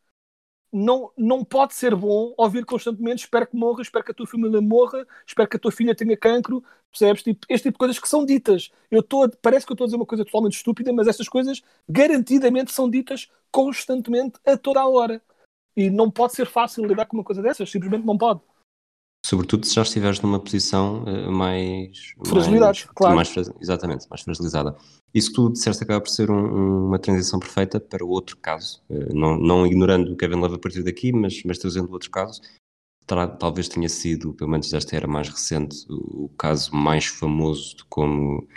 [0.76, 4.60] não, não pode ser bom ouvir constantemente espero que morra, espero que a tua família
[4.60, 6.62] morra, espero que a tua filha tenha cancro,
[6.92, 7.24] percebes?
[7.24, 8.72] Tipo, este tipo de coisas que são ditas.
[8.92, 11.64] Eu tô, parece que eu estou a dizer uma coisa totalmente estúpida, mas essas coisas
[11.88, 15.22] garantidamente são ditas constantemente a toda a hora.
[15.78, 18.42] E não pode ser fácil lidar com uma coisa dessas, simplesmente não pode.
[19.26, 22.14] Sobretudo se já estiveres numa posição uh, mais.
[22.28, 23.16] Fragilidade, mais, claro.
[23.16, 24.78] Mais, exatamente, mais fragilizada.
[25.16, 28.84] Isso que tu disseste acaba por ser um, uma transição perfeita para o outro caso.
[28.88, 32.40] Uh, não, não, ignorando o Kevin Love a partir daqui, mas, mas trazendo outro caso.
[33.40, 37.84] Talvez tenha sido, pelo menos desta era mais recente, o, o caso mais famoso de
[37.86, 38.48] como,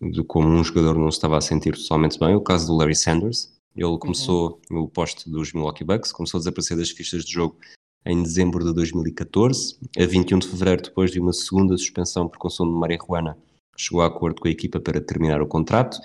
[0.00, 2.96] de como um jogador não se estava a sentir totalmente bem, o caso do Larry
[2.96, 4.80] Sanders, ele começou uhum.
[4.80, 7.58] no poste dos Milwaukee Bucks, começou a desaparecer das fichas de jogo
[8.06, 9.78] em dezembro de 2014.
[9.98, 13.36] A 21 de fevereiro, depois de uma segunda suspensão por consumo de marihuana,
[13.76, 15.98] chegou a acordo com a equipa para terminar o contrato.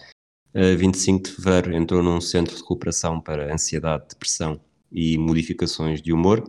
[0.53, 4.59] A 25 de fevereiro entrou num centro de recuperação para ansiedade, depressão
[4.91, 6.43] e modificações de humor.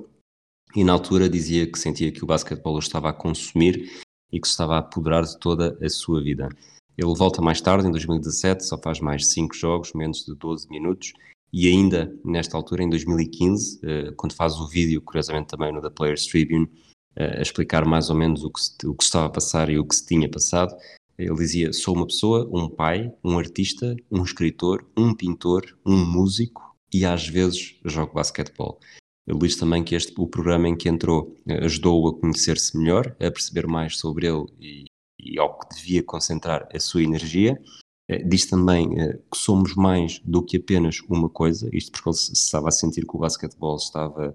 [0.75, 4.53] E na altura dizia que sentia que o basquetebol estava a consumir e que se
[4.53, 6.49] estava a apoderar de toda a sua vida.
[6.97, 11.13] Ele volta mais tarde, em 2017, só faz mais 5 jogos, menos de 12 minutos,
[11.53, 15.91] e ainda nesta altura, em 2015, eh, quando faz o vídeo, curiosamente também no The
[15.91, 16.69] Players Tribune,
[17.15, 19.79] eh, a explicar mais ou menos o que, se, o que estava a passar e
[19.79, 20.75] o que se tinha passado,
[21.19, 26.75] ele dizia: Sou uma pessoa, um pai, um artista, um escritor, um pintor, um músico
[26.93, 28.81] e às vezes jogo basquetebol.
[29.27, 33.15] Ele diz também que este, o programa em que entrou eh, ajudou-o a conhecer-se melhor,
[33.21, 34.85] a perceber mais sobre ele e,
[35.21, 37.61] e ao que devia concentrar a sua energia.
[38.09, 42.17] Eh, diz também eh, que somos mais do que apenas uma coisa, isto porque ele
[42.17, 44.35] se estava a sentir que o basquetebol estava,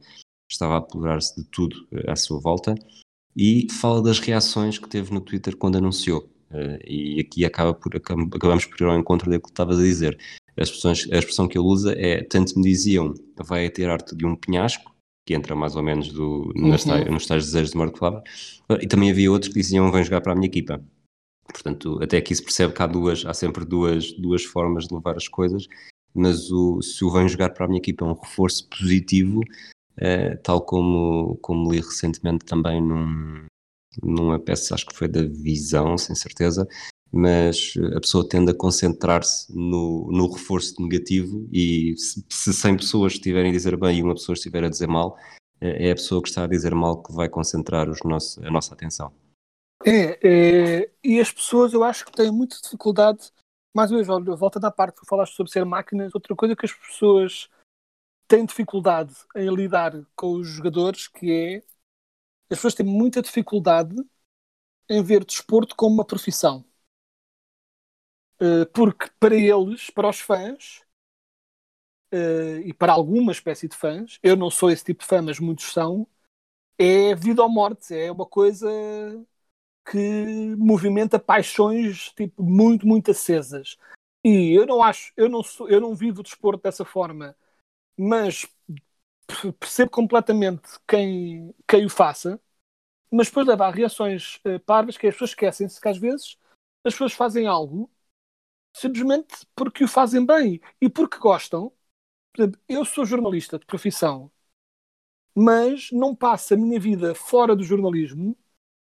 [0.50, 2.76] estava a apoderar-se de tudo eh, à sua volta,
[3.36, 6.28] e fala das reações que teve no Twitter quando anunciou.
[6.88, 10.18] E aqui acaba por, acabamos por ir ao encontro daquilo que estavas a dizer.
[10.58, 14.26] A expressão, a expressão que ele usa é: tanto me diziam, vai ter arte de
[14.26, 16.70] um penhasco, que entra mais ou menos do, uhum.
[17.12, 18.24] nos tais desejos de morte palavra,
[18.82, 20.82] e também havia outros que diziam vem jogar para a minha equipa.
[21.52, 25.16] Portanto, até aqui se percebe que há duas, há sempre duas, duas formas de levar
[25.16, 25.68] as coisas,
[26.14, 29.42] mas o, se o vem jogar para a minha equipa é um reforço positivo,
[29.98, 33.46] eh, tal como, como li recentemente também num,
[34.04, 36.68] numa peça, acho que foi da Visão, sem certeza,
[37.12, 43.14] mas a pessoa tende a concentrar-se no, no reforço negativo e se, se 100 pessoas
[43.14, 45.18] estiverem a dizer bem e uma pessoa estiver a dizer mal,
[45.62, 48.52] eh, é a pessoa que está a dizer mal que vai concentrar os nosso, a
[48.52, 49.12] nossa atenção.
[49.86, 53.32] É, é, e as pessoas eu acho que têm muita dificuldade,
[53.76, 56.74] mais uma vez, volta da parte que falaste sobre ser máquinas, outra coisa que as
[56.74, 57.50] pessoas
[58.28, 61.58] têm dificuldade em lidar com os jogadores, que é
[62.50, 63.96] as pessoas têm muita dificuldade
[64.90, 66.66] em ver desporto como uma profissão.
[68.40, 70.84] Uh, porque para eles, para os fãs,
[72.14, 75.40] uh, e para alguma espécie de fãs, eu não sou esse tipo de fã, mas
[75.40, 76.08] muitos são,
[76.78, 78.70] é vida ou morte, é uma coisa
[79.90, 83.78] que movimenta paixões tipo, muito, muito acesas.
[84.24, 87.36] E eu não acho, eu não, sou, eu não vivo o desporto dessa forma,
[87.98, 88.48] mas
[89.60, 92.40] percebo completamente quem, quem o faça,
[93.12, 96.38] mas depois leva a reações uh, parvas que as pessoas esquecem-se que às vezes
[96.84, 97.90] as pessoas fazem algo
[98.74, 101.72] simplesmente porque o fazem bem e porque gostam.
[102.70, 104.32] Eu sou jornalista de profissão,
[105.36, 108.38] mas não passo a minha vida fora do jornalismo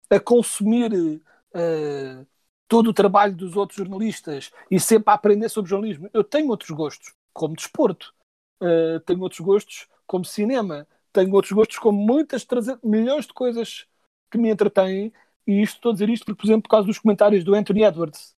[0.10, 2.28] a consumir uh,
[2.67, 6.10] todo o trabalho dos outros jornalistas e sempre a aprender sobre jornalismo.
[6.13, 8.13] Eu tenho outros gostos, como desporto,
[8.62, 12.45] uh, tenho outros gostos como cinema, tenho outros gostos como muitas,
[12.84, 13.86] milhões de coisas
[14.32, 15.13] que me entretêm.
[15.45, 17.84] E isto estou a dizer isto porque, por exemplo, por causa dos comentários do Anthony
[17.84, 18.36] Edwards,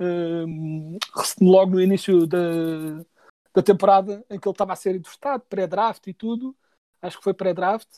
[0.00, 0.98] uh,
[1.40, 3.04] logo no início da,
[3.54, 6.56] da temporada, em que ele estava a ser entrevistado, pré-draft e tudo,
[7.02, 7.88] acho que foi pré-draft,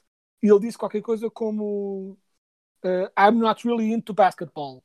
[0.43, 2.19] e ele disse qualquer coisa como
[2.85, 4.83] uh, I'm not really into basketball.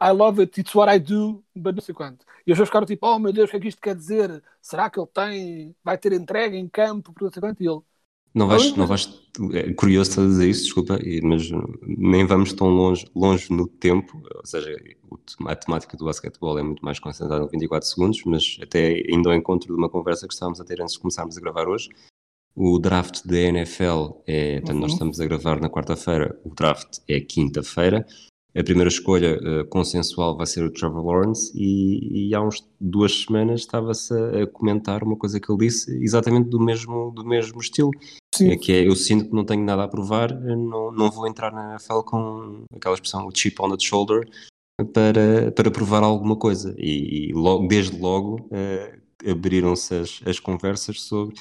[0.00, 2.24] I love it, it's what I do, mas não sei quanto.
[2.46, 4.42] E as pessoas ficaram tipo, oh meu Deus, o que é que isto quer dizer?
[4.62, 7.62] Será que ele tem, vai ter entrega em campo, por não sei quanto?
[7.62, 7.82] E ele,
[8.32, 9.08] não vais, não vais,
[9.52, 11.50] é curioso estás a dizer isso, desculpa, mas
[11.82, 14.72] nem vamos tão longe, longe no tempo, ou seja,
[15.46, 19.34] a temática do basquetebol é muito mais concentrada em 24 segundos, mas até indo ao
[19.34, 21.88] encontro de uma conversa que estávamos a ter antes de começarmos a gravar hoje,
[22.62, 24.80] o draft da NFL é, portanto, uhum.
[24.82, 28.06] nós estamos a gravar na quarta-feira, o draft é quinta-feira.
[28.54, 33.22] A primeira escolha uh, consensual vai ser o Trevor Lawrence e, e há uns duas
[33.22, 37.58] semanas estava-se a, a, comentar uma coisa que ele disse exatamente do mesmo, do mesmo
[37.60, 37.92] estilo.
[38.34, 38.50] Sim.
[38.50, 41.52] É que é, eu sinto que não tenho nada a provar, não, não vou entrar
[41.52, 44.28] na NFL com aquela expressão, o chip on the shoulder,
[44.92, 46.74] para, para provar alguma coisa.
[46.76, 51.36] E, e logo, desde logo uh, abriram-se as, as conversas sobre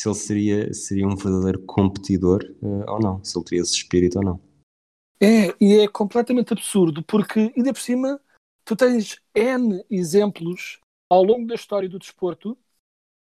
[0.00, 4.18] se ele seria, seria um verdadeiro competidor uh, ou não, se ele teria esse espírito
[4.18, 4.40] ou não.
[5.20, 8.20] É, e é completamente absurdo, porque ainda por cima
[8.64, 10.80] tu tens N exemplos
[11.10, 12.56] ao longo da história do desporto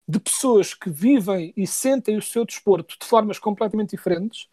[0.07, 4.49] de pessoas que vivem e sentem o seu desporto de formas completamente diferentes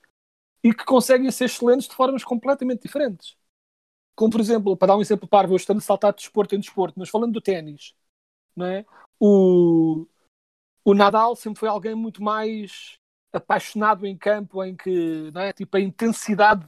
[0.64, 3.36] e que conseguem ser excelentes de formas completamente diferentes.
[4.16, 6.60] Como, por exemplo, para dar um exemplo parvo, eu estando a saltar de desporto em
[6.60, 7.94] desporto, mas falando do ténis,
[8.56, 8.86] não é?
[9.20, 10.08] o,
[10.88, 12.97] o Nadal sempre foi alguém muito mais
[13.34, 15.52] apaixonado em campo, em que não é?
[15.52, 16.65] tipo, a intensidade,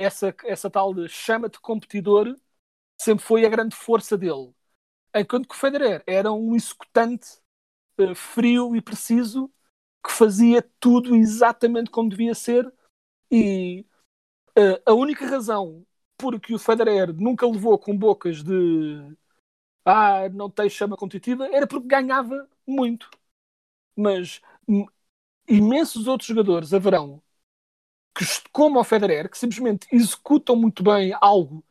[0.00, 2.34] essa, essa tal chama de competidor,
[3.00, 4.52] sempre foi a grande força dele.
[5.14, 7.38] Enquanto que o Federer era um executante
[8.00, 9.48] uh, frio e preciso
[10.04, 12.68] que fazia tudo exatamente como devia ser
[13.30, 13.86] e
[14.58, 15.86] uh, a única razão
[16.18, 19.16] porque o Federer nunca levou com bocas de
[19.84, 23.10] ah, não tem chama competitiva era porque ganhava muito.
[23.96, 24.40] Mas
[25.48, 27.22] imensos outros jogadores haverão
[28.14, 31.64] que, como o Federer, que simplesmente executam muito bem algo,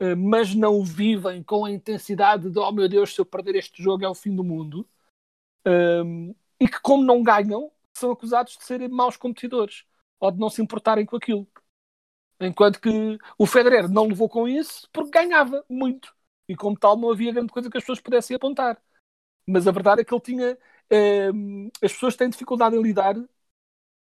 [0.00, 3.82] eh, mas não vivem com a intensidade de oh meu Deus, se eu perder este
[3.82, 4.88] jogo é o fim do mundo,
[5.66, 9.84] um, e que, como não ganham, são acusados de serem maus competidores
[10.20, 11.46] ou de não se importarem com aquilo.
[12.40, 16.14] Enquanto que o Federer não levou com isso porque ganhava muito.
[16.52, 18.80] E como tal, não havia grande coisa que as pessoas pudessem apontar.
[19.46, 20.58] Mas a verdade é que ele tinha.
[21.34, 23.16] Um, as pessoas têm dificuldade em lidar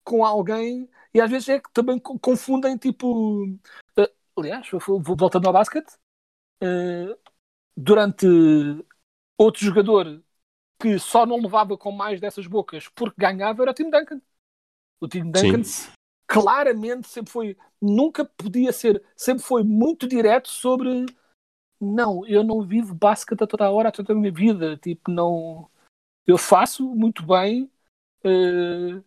[0.02, 3.44] com alguém e às vezes é que também confundem tipo.
[3.44, 4.66] Uh, aliás,
[5.02, 5.92] voltando ao basquete.
[6.62, 7.14] Uh,
[7.76, 8.26] durante
[9.36, 10.20] outro jogador
[10.80, 14.22] que só não levava com mais dessas bocas porque ganhava era o Tim Duncan.
[15.00, 15.92] O Tim Duncan Sim.
[16.26, 21.06] claramente sempre foi, nunca podia ser, sempre foi muito direto sobre
[21.80, 24.76] não, eu não vivo basquete a toda hora, a toda a minha vida.
[24.76, 25.70] Tipo, não.
[26.26, 27.70] Eu faço muito bem.
[28.24, 29.02] Uh,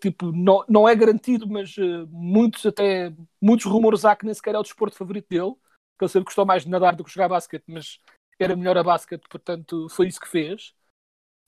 [0.00, 4.54] tipo, não, não é garantido, mas uh, muitos até muitos rumores há que nem sequer
[4.54, 5.54] é o desporto favorito dele.
[5.98, 8.00] que ele sempre gostou mais de nadar do que jogar basquete, mas
[8.38, 10.74] era melhor a basquete, portanto foi isso que fez.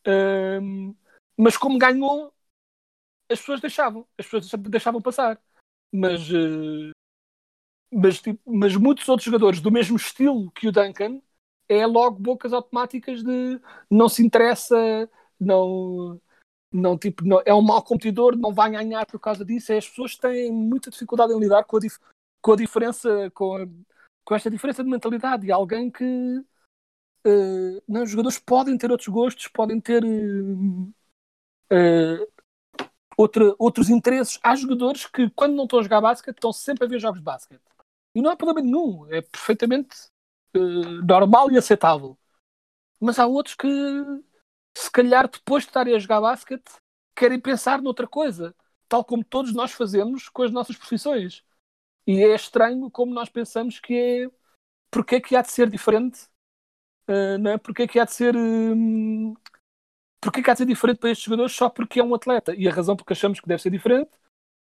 [0.07, 0.95] Um,
[1.37, 2.33] mas como ganhou,
[3.31, 5.41] as pessoas deixavam, as pessoas deixavam passar.
[5.93, 6.91] Mas, uh,
[7.93, 11.21] mas, tipo, mas muitos outros jogadores do mesmo estilo que o Duncan
[11.69, 16.21] é logo bocas automáticas de não se interessa, não,
[16.73, 19.73] não, tipo, não, é um mau competidor, não vai ganhar por causa disso.
[19.73, 21.99] É, as pessoas têm muita dificuldade em lidar com a, dif
[22.43, 23.67] com a diferença, com, a,
[24.25, 25.47] com esta diferença de mentalidade.
[25.47, 26.05] E alguém que
[27.27, 30.93] uh, não, os jogadores podem ter outros gostos, podem ter uh,
[31.73, 32.27] uh,
[33.17, 34.39] outra, outros interesses.
[34.43, 37.25] Há jogadores que, quando não estão a jogar basquete, estão sempre a ver jogos de
[37.25, 37.70] basquete.
[38.15, 39.97] E não há problema nenhum, é perfeitamente
[41.05, 42.19] normal e aceitável.
[43.01, 43.69] Mas há outros que
[44.77, 46.71] se calhar depois de estarem a jogar basquete,
[47.15, 48.55] querem pensar noutra coisa,
[48.89, 51.45] tal como todos nós fazemos com as nossas profissões.
[52.07, 54.31] E é estranho como nós pensamos que é
[54.91, 56.25] porque é que há de ser diferente,
[57.09, 57.59] uh, não é?
[57.59, 59.35] Porque é que há de ser um,
[60.21, 62.55] porque é que há de ser diferente para estes jogadores só porque é um atleta.
[62.55, 64.11] E a razão porque achamos que deve ser diferente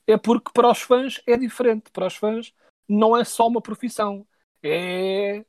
[0.07, 1.91] é porque para os fãs é diferente.
[1.91, 2.53] Para os fãs
[2.89, 4.25] não é só uma profissão,
[4.63, 5.45] é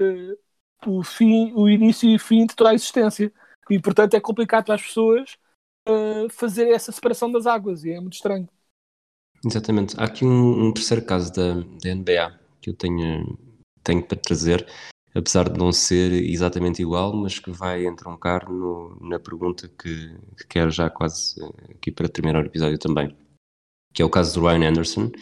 [0.00, 0.38] uh,
[0.86, 3.32] o fim, o início e fim de toda a existência.
[3.70, 5.36] E portanto é complicado para as pessoas
[5.86, 8.48] uh, fazer essa separação das águas e é muito estranho.
[9.44, 9.94] Exatamente.
[9.98, 13.38] Há aqui um, um terceiro caso da, da NBA que eu tenho,
[13.84, 14.66] tenho para trazer,
[15.14, 20.46] apesar de não ser exatamente igual, mas que vai entroncar no, na pergunta que, que
[20.48, 23.16] quero já quase eh, aqui para terminar o episódio também,
[23.94, 25.12] que é o caso do Ryan Anderson.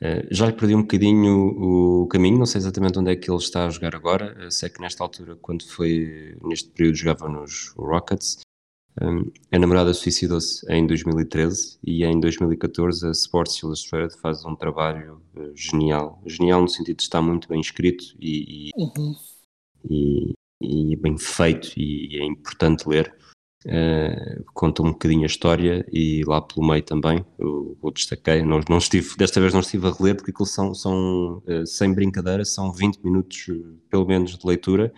[0.00, 3.38] Uh, já lhe perdi um bocadinho o, caminho, não sei exatamente onde é que ele
[3.38, 4.46] está a jogar agora.
[4.46, 8.40] Uh, sei que nesta altura, quando foi neste período, jogava nos Rockets.
[9.00, 15.22] Um, a namorada suicidou-se em 2013 e em 2014 a Sports Illustrated faz um trabalho
[15.36, 16.20] uh, genial.
[16.26, 19.14] Genial no sentido de estar muito bem escrito e, e, uhum.
[19.88, 20.32] e,
[20.62, 23.14] e bem feito e, é importante ler.
[23.66, 28.58] Uh, conta um bocadinho a história e lá pelo meio também eu, eu destaquei, não,
[28.70, 32.42] não estive, desta vez não estive a reler porque aquilo são, são uh, sem brincadeira,
[32.42, 33.48] são 20 minutos
[33.90, 34.90] pelo menos de leitura,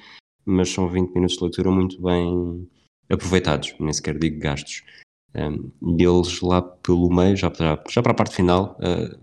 [0.45, 2.69] mas são 20 minutos de leitura muito bem
[3.11, 4.85] aproveitados, nem sequer digo gastos.
[5.35, 9.19] Um, e eles lá pelo meio, já para, já para a parte final, uh,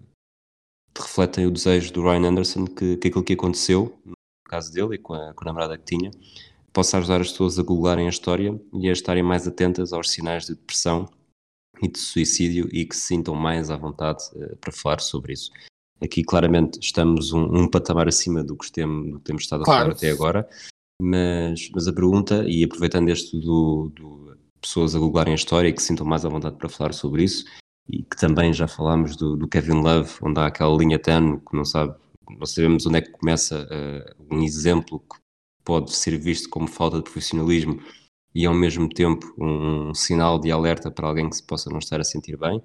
[0.98, 4.98] refletem o desejo do Ryan Anderson que, que aquilo que aconteceu, no caso dele e
[4.98, 6.12] com a, com a namorada que tinha,
[6.72, 10.46] possa ajudar as pessoas a googlarem a história e a estarem mais atentas aos sinais
[10.46, 11.10] de depressão
[11.82, 15.52] e de suicídio e que se sintam mais à vontade uh, para falar sobre isso.
[16.02, 19.66] Aqui claramente estamos um, um patamar acima do que, temos, do que temos estado a
[19.66, 19.82] claro.
[19.84, 20.50] falar até agora,
[21.02, 25.74] mas, mas a pergunta, e aproveitando este do, do pessoas a googlarem a história e
[25.74, 27.46] que se sintam mais à vontade para falar sobre isso,
[27.88, 31.56] e que também já falámos do, do Kevin Love, onde há aquela linha tenue que
[31.56, 31.96] não sabe,
[32.30, 35.19] não sabemos onde é que começa uh, um exemplo que
[35.70, 37.80] pode ser visto como falta de profissionalismo
[38.34, 42.00] e ao mesmo tempo um, sinal de alerta para alguém que se possa não estar
[42.00, 42.58] a sentir bem.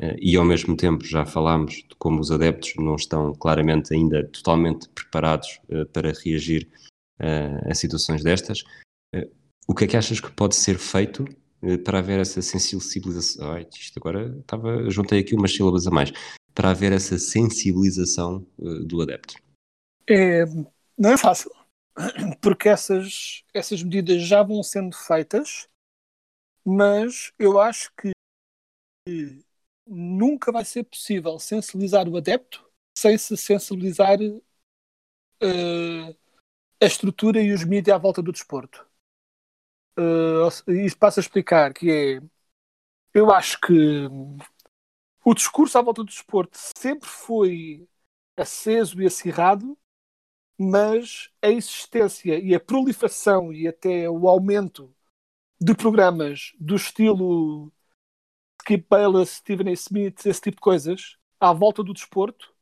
[0.00, 4.24] Uh, e ao mesmo tempo já falámos de como os adeptos não estão claramente ainda
[4.28, 6.68] totalmente preparados uh, para reagir
[7.20, 8.62] uh, a situações destas.
[9.66, 11.24] O que é que achas que pode ser feito
[11.84, 13.50] para haver essa sensibilização?
[13.50, 16.12] Ai, isto agora estava, juntei aqui umas sílabas a mais.
[16.54, 19.34] Para haver essa sensibilização do adepto.
[20.08, 20.44] É,
[20.98, 21.50] não é fácil,
[22.40, 25.68] porque essas, essas medidas já vão sendo feitas,
[26.64, 28.12] mas eu acho que
[29.86, 32.64] nunca vai ser possível sensibilizar o adepto
[32.96, 36.16] sem se sensibilizar uh,
[36.80, 38.86] a estrutura e os mídias à volta do desporto.
[39.98, 42.20] Uh, isto passa a explicar que é.
[43.14, 43.72] Eu acho que
[45.24, 47.88] o discurso à volta do desporto sempre foi
[48.36, 49.76] aceso e acirrado,
[50.58, 54.94] mas a existência e a proliferação e até o aumento
[55.60, 57.72] de programas do estilo
[58.60, 59.72] Skip Bayless, Stephen A.
[59.72, 62.54] Smith, esse tipo de coisas, à volta do desporto,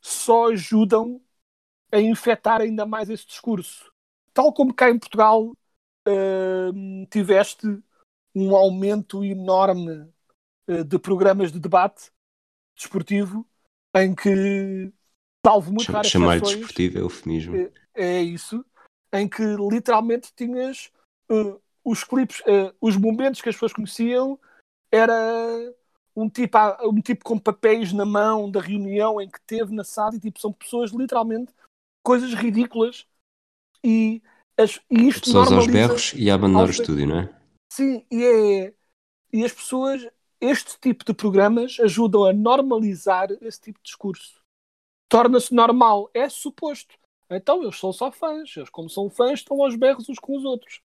[0.00, 1.20] só ajudam
[1.92, 3.92] a infectar ainda mais esse discurso.
[4.32, 7.66] Tal como cá em Portugal uh, tiveste
[8.34, 10.10] um aumento enorme
[10.68, 12.10] uh, de programas de debate
[12.76, 13.46] desportivo
[13.94, 14.92] em que,
[15.46, 17.56] salvo muito raras Chamar desportivo é eufemismo.
[17.56, 18.64] É, é isso,
[19.12, 20.90] em que literalmente tinhas
[21.30, 24.38] uh, os clipes, uh, os momentos que as pessoas conheciam
[24.92, 25.74] era
[26.14, 30.16] um tipo, um tipo com papéis na mão da reunião em que teve na sala
[30.16, 31.52] e tipo, são pessoas literalmente
[32.02, 33.06] coisas ridículas
[33.84, 34.22] e,
[34.56, 37.34] as, e isto Pessoas aos berros e a abandonar o estúdio, não é?
[37.72, 38.74] Sim, e, é,
[39.32, 40.06] e as pessoas,
[40.40, 44.42] este tipo de programas ajudam a normalizar esse tipo de discurso.
[45.08, 46.94] Torna-se normal, é suposto.
[47.30, 48.56] Então eles são só fãs.
[48.56, 50.80] Eles, como são fãs, estão aos berros uns com os outros.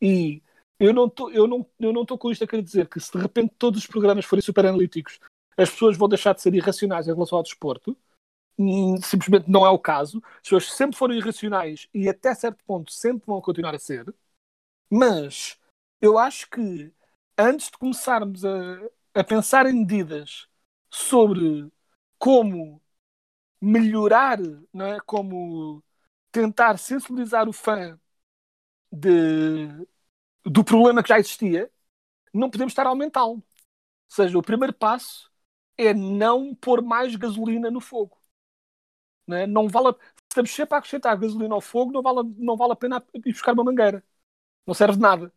[0.00, 0.42] E
[0.78, 3.18] eu não estou eu não, eu não com isto a querer dizer que se de
[3.18, 5.20] repente todos os programas forem super analíticos,
[5.56, 7.96] as pessoas vão deixar de ser irracionais em relação ao desporto.
[8.58, 10.22] Hum, simplesmente não é o caso.
[10.36, 14.14] As pessoas sempre foram irracionais e até certo ponto sempre vão continuar a ser.
[14.90, 15.58] Mas
[16.00, 16.92] eu acho que
[17.38, 18.80] antes de começarmos a,
[19.14, 20.46] a pensar em medidas
[20.90, 21.70] sobre
[22.18, 22.80] como
[23.64, 24.38] melhorar,
[24.72, 25.00] não é?
[25.00, 25.82] como
[26.32, 27.98] tentar sensibilizar o fã
[28.92, 29.68] de,
[30.44, 31.70] do problema que já existia,
[32.32, 33.34] não podemos estar a aumentá-lo.
[33.34, 33.44] Ou
[34.08, 35.30] seja, o primeiro passo
[35.76, 38.18] é não pôr mais gasolina no fogo.
[39.26, 39.46] Não, é?
[39.46, 39.94] não vale,
[40.28, 43.52] estamos sempre a acrescentar gasolina ao fogo, não vale, não vale a pena ir buscar
[43.54, 44.04] uma mangueira.
[44.66, 45.32] Não serve de nada.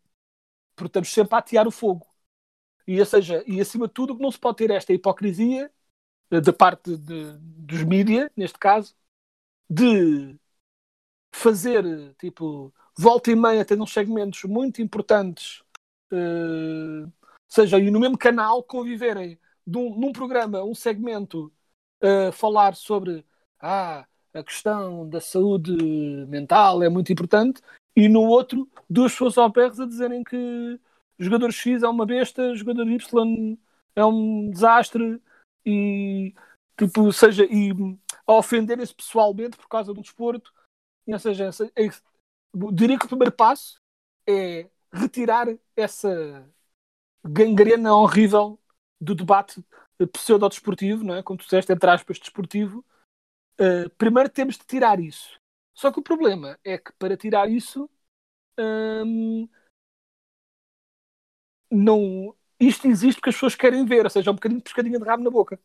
[0.75, 2.07] Porque estamos sempre a atear o fogo.
[2.87, 5.71] E, ou seja, e acima de tudo, que não se pode ter esta hipocrisia
[6.29, 8.95] da parte de, dos mídia, neste caso,
[9.69, 10.37] de
[11.33, 11.83] fazer,
[12.19, 15.61] tipo, volta e meia, tendo uns segmentos muito importantes,
[16.11, 17.11] uh,
[17.47, 21.51] seja, e no mesmo canal conviverem num, num programa, um segmento,
[22.03, 23.25] uh, falar sobre
[23.59, 25.75] ah, a questão da saúde
[26.27, 27.61] mental é muito importante,
[27.95, 30.79] e no outro, duas pessoas ao perros a dizerem que
[31.17, 33.57] jogador X é uma besta, jogador Y
[33.95, 35.21] é um desastre,
[35.67, 36.33] e
[36.77, 37.71] tipo, seja, e
[38.25, 40.53] a ofenderem-se pessoalmente por causa do desporto,
[41.05, 41.89] e, ou seja, é,
[42.71, 43.81] diria que o primeiro passo
[44.25, 46.49] é retirar essa
[47.23, 48.57] gangrena horrível
[48.99, 49.63] do debate
[50.13, 51.23] pseudo-desportivo, não é?
[51.23, 52.85] como tu disseste, entre aspas, desportivo.
[53.59, 55.39] Uh, primeiro temos de tirar isso.
[55.73, 57.89] Só que o problema é que para tirar isso,
[58.59, 59.49] hum,
[61.71, 64.99] não, isto existe porque as pessoas querem ver, ou seja, é um bocadinho de pescadinha
[64.99, 65.59] de rabo na boca.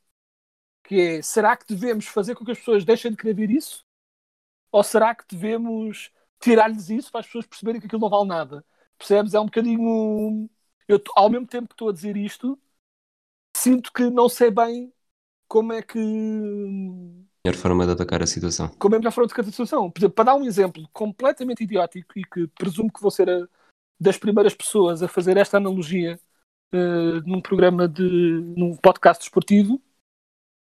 [0.84, 3.84] Que é, será que devemos fazer com que as pessoas deixem de querer ver isso?
[4.70, 8.64] Ou será que devemos tirar-lhes isso para as pessoas perceberem que aquilo não vale nada?
[8.98, 9.34] Percebes?
[9.34, 10.48] É um bocadinho.
[10.88, 12.58] Eu, ao mesmo tempo que estou a dizer isto,
[13.56, 14.92] sinto que não sei bem
[15.48, 15.98] como é que.
[15.98, 18.68] Melhor forma de atacar a situação.
[18.78, 19.90] Como é a melhor forma de atacar a situação?
[19.90, 23.46] Por exemplo, para dar um exemplo completamente idiótico e que presumo que vou ser a,
[24.00, 26.18] das primeiras pessoas a fazer esta analogia
[26.72, 28.02] uh, num programa de.
[28.02, 29.80] num podcast desportivo,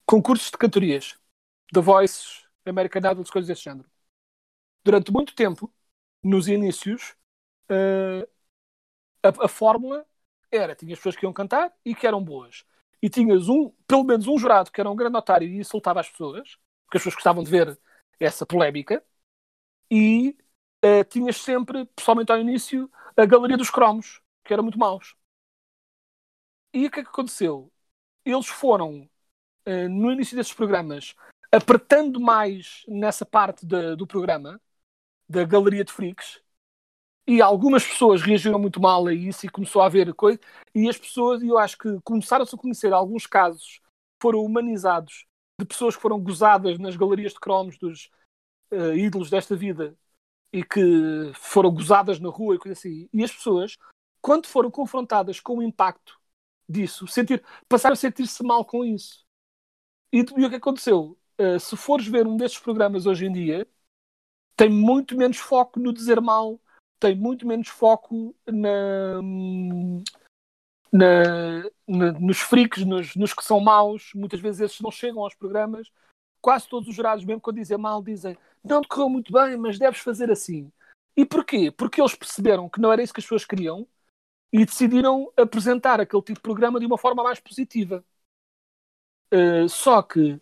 [0.06, 1.18] concursos de cantorias.
[1.74, 3.90] The Voice, American Idol, coisas desse género.
[4.84, 5.74] Durante muito tempo,
[6.24, 7.16] nos inícios,
[7.70, 8.28] uh,
[9.24, 10.06] a, a fórmula
[10.52, 12.66] era, tinhas pessoas que iam cantar e que eram boas.
[13.02, 16.10] E tinhas um, pelo menos um jurado que era um grande otário e insultava as
[16.10, 17.78] pessoas, porque as pessoas gostavam de ver
[18.20, 19.04] essa polémica,
[19.92, 20.36] e
[20.84, 25.16] uh, tinhas sempre, pessoalmente ao início, a galeria dos cromos, que eram muito maus.
[26.78, 27.72] E o que é que aconteceu?
[28.24, 29.10] Eles foram,
[29.68, 31.16] uh, no início desses programas,
[31.52, 34.62] apertando mais nessa parte de, do programa,
[35.28, 36.40] da galeria de freaks,
[37.26, 40.40] e algumas pessoas reagiram muito mal a isso e começou a haver coisa.
[40.76, 43.82] E as pessoas, eu acho que começaram-se a conhecer alguns casos
[44.22, 45.26] foram humanizados
[45.60, 48.12] de pessoas que foram gozadas nas galerias de cromos dos
[48.72, 49.98] uh, ídolos desta vida
[50.54, 53.10] e que foram gozadas na rua e coisa assim.
[53.12, 53.78] E as pessoas,
[54.22, 56.20] quando foram confrontadas com o impacto
[56.68, 59.26] disso, sentir, passaram a sentir-se mal com isso.
[60.12, 61.18] E, e o que aconteceu?
[61.40, 63.68] Uh, se fores ver um destes programas hoje em dia,
[64.56, 66.60] tem muito menos foco no dizer mal
[67.00, 69.22] tem muito menos foco na,
[70.92, 74.12] na, na, nos freaks, nos, nos, que são maus.
[74.16, 75.92] Muitas vezes esses não chegam aos programas.
[76.42, 79.80] Quase todos os jurados, mesmo quando dizem mal, dizem não te correu muito bem, mas
[79.80, 80.72] deves fazer assim.
[81.16, 81.72] E porquê?
[81.72, 83.88] Porque eles perceberam que não era isso que as pessoas queriam
[84.52, 88.04] e decidiram apresentar aquele tipo de programa de uma forma mais positiva.
[89.34, 90.40] Uh, só que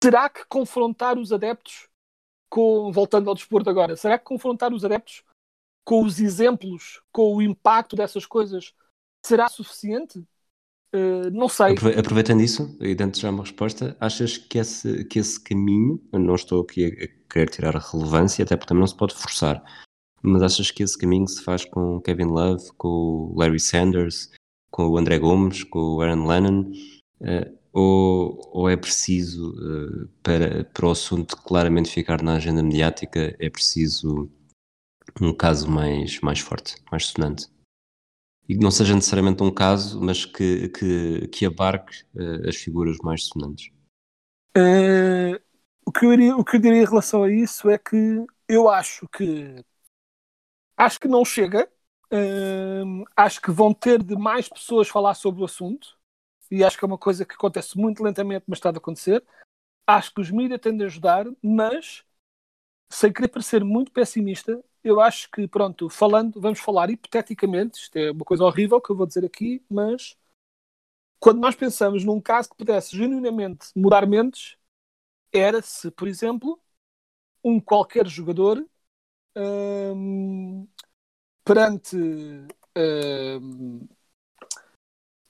[0.00, 1.88] terá que confrontar os adeptos
[2.48, 5.24] com, voltando ao desporto agora, será que confrontar os adeptos
[5.84, 8.74] com os exemplos, com o impacto dessas coisas,
[9.24, 10.18] será suficiente?
[10.94, 11.74] Uh, não sei.
[11.98, 16.62] Aproveitando isso, e dando já uma resposta, achas que esse, que esse caminho, não estou
[16.62, 19.62] aqui a querer tirar a relevância, até porque também não se pode forçar,
[20.22, 24.30] mas achas que esse caminho se faz com Kevin Love, com o Larry Sanders,
[24.70, 26.70] com o André Gomes, com o Aaron Lennon,
[27.20, 33.36] uh, ou, ou é preciso, uh, para, para o assunto claramente ficar na agenda mediática,
[33.38, 34.30] é preciso
[35.20, 37.46] um caso mais, mais forte, mais sonante.
[38.48, 42.96] E que não seja necessariamente um caso, mas que, que, que abarque uh, as figuras
[43.02, 43.70] mais sonantes.
[45.86, 48.68] O, que eu iria, o que eu diria em relação a isso é que eu
[48.68, 49.64] acho que
[50.78, 51.68] acho que não chega.
[52.10, 55.98] Uh, acho que vão ter de mais pessoas falar sobre o assunto
[56.50, 59.22] e acho que é uma coisa que acontece muito lentamente, mas está a acontecer.
[59.86, 62.04] Acho que os mídias têm de ajudar, mas
[62.90, 68.10] sem querer parecer muito pessimista, eu acho que, pronto, falando, vamos falar hipoteticamente, isto é
[68.12, 70.16] uma coisa horrível que eu vou dizer aqui, mas
[71.18, 74.56] quando nós pensamos num caso que pudesse genuinamente mudar mentes,
[75.32, 76.60] era se, por exemplo,
[77.44, 78.64] um qualquer jogador
[79.34, 80.68] hum,
[81.44, 81.96] perante
[82.76, 83.88] hum,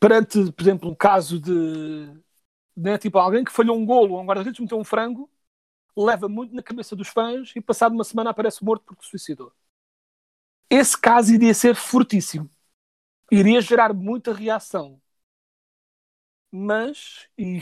[0.00, 1.52] perante, por exemplo, um caso de
[2.76, 5.30] né, tipo alguém que falhou um golo ou um guarda-redes meteu um frango
[5.96, 9.52] leva muito na cabeça dos fãs e passado uma semana aparece morto porque se suicidou.
[10.70, 12.48] Esse caso iria ser fortíssimo.
[13.30, 15.00] Iria gerar muita reação.
[16.50, 17.60] Mas, e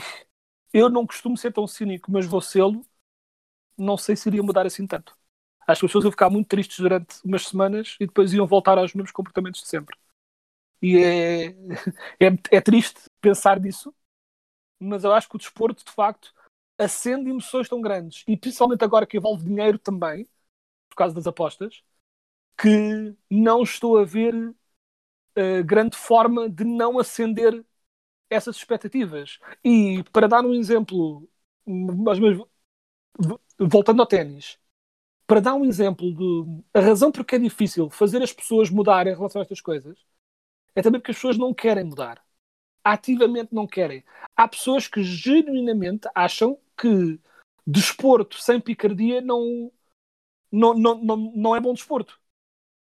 [0.73, 2.85] eu não costumo ser tão cínico, mas vou sê-lo,
[3.77, 5.16] não sei se iria mudar assim tanto.
[5.67, 8.77] Acho que as pessoas iam ficar muito tristes durante umas semanas e depois iam voltar
[8.77, 9.97] aos mesmos comportamentos de sempre.
[10.81, 11.47] E é,
[12.21, 13.93] é, é triste pensar nisso,
[14.79, 16.33] mas eu acho que o desporto, de facto,
[16.77, 20.27] acende emoções tão grandes, e principalmente agora que envolve dinheiro também,
[20.89, 21.83] por causa das apostas,
[22.59, 27.65] que não estou a ver uh, grande forma de não acender
[28.29, 29.39] essas expectativas.
[29.63, 31.29] E para dar um exemplo,
[31.65, 32.37] mas, mas,
[33.59, 34.57] voltando ao ténis,
[35.27, 39.15] para dar um exemplo de a razão porque é difícil fazer as pessoas mudarem em
[39.15, 39.99] relação a estas coisas
[40.73, 42.23] é também porque as pessoas não querem mudar.
[42.83, 44.05] Ativamente não querem.
[44.35, 47.19] Há pessoas que genuinamente acham que
[47.65, 49.71] desporto sem picardia não,
[50.51, 52.19] não, não, não, não é bom desporto.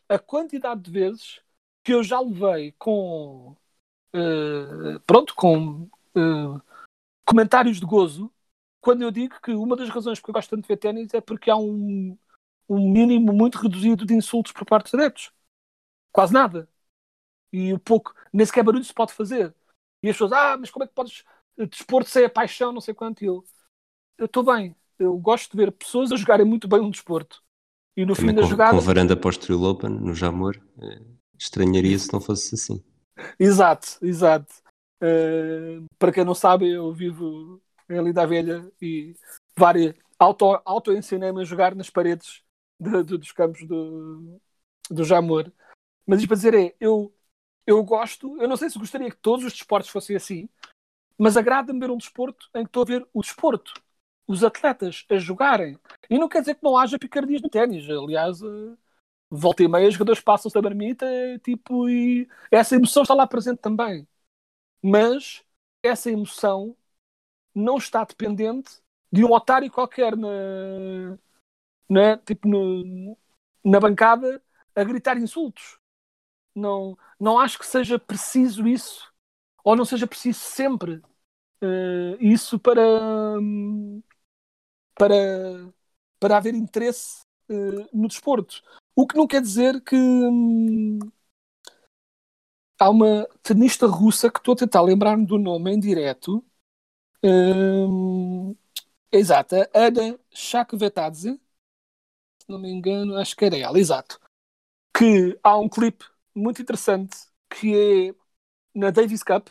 [0.09, 1.41] A quantidade de vezes
[1.83, 3.57] que eu já levei com
[4.15, 6.63] uh, pronto, com uh,
[7.25, 8.31] comentários de gozo
[8.81, 11.21] quando eu digo que uma das razões que eu gosto tanto de ver ténis é
[11.21, 12.17] porque há um,
[12.69, 15.33] um mínimo muito reduzido de insultos por parte dos adeptos.
[16.13, 16.69] Quase nada.
[17.53, 19.55] E o pouco, nem sequer barulho se pode fazer.
[20.03, 21.25] E as pessoas, ah, mas como é que podes
[21.69, 23.23] desporto sem a paixão, não sei quanto.
[23.23, 23.45] E eu,
[24.19, 24.75] eu estou bem.
[24.99, 27.43] Eu gosto de ver pessoas a jogarem muito bem um desporto.
[27.97, 28.71] E no Também fim da jogada.
[28.77, 31.03] Com varanda pós-Trial Open, no Jamor, eh,
[31.39, 32.83] estranharia se não fosse assim.
[33.39, 34.55] Exato, exato.
[35.03, 37.61] Uh, para quem não sabe, eu vivo
[37.91, 39.15] em Linda Velha e
[39.57, 42.43] várias auto, auto ensinei-me a jogar nas paredes
[42.79, 44.41] de, de, dos campos do,
[44.91, 45.51] do Jamor.
[46.07, 47.13] Mas isto para dizer é, eu,
[47.67, 50.49] eu gosto, eu não sei se gostaria que todos os desportos fossem assim,
[51.19, 53.73] mas agrada-me ver um desporto em que estou a ver o desporto,
[54.27, 55.79] os atletas a jogarem.
[56.09, 57.89] E não quer dizer que não haja picardias no ténis.
[57.89, 58.77] Aliás, uh,
[59.31, 61.07] volta e meia, os jogadores passam-se da marmita,
[61.43, 64.07] tipo, e essa emoção está lá presente também.
[64.83, 65.45] Mas
[65.83, 66.77] essa emoção
[67.55, 68.81] não está dependente
[69.13, 71.19] de um otário qualquer na,
[71.89, 73.17] na, tipo no,
[73.65, 74.43] na bancada
[74.75, 75.79] a gritar insultos.
[76.55, 79.13] Não, não acho que seja preciso isso,
[79.65, 81.03] ou não seja preciso sempre
[81.63, 82.83] uh, isso para,
[84.95, 85.73] para,
[86.19, 88.63] para haver interesse uh, no desporto.
[88.95, 90.99] O que não quer dizer que hum,
[92.79, 96.45] há uma tenista russa que estou a tentar lembrar-me do nome em direto.
[97.23, 98.57] Hum,
[99.13, 101.41] exato, Ana Shakvetadze,
[102.39, 104.19] se não me engano, acho que era ela, exato.
[104.97, 106.05] Que há um clipe
[106.35, 107.17] muito interessante
[107.51, 108.15] que é
[108.79, 109.49] na Davis Cup,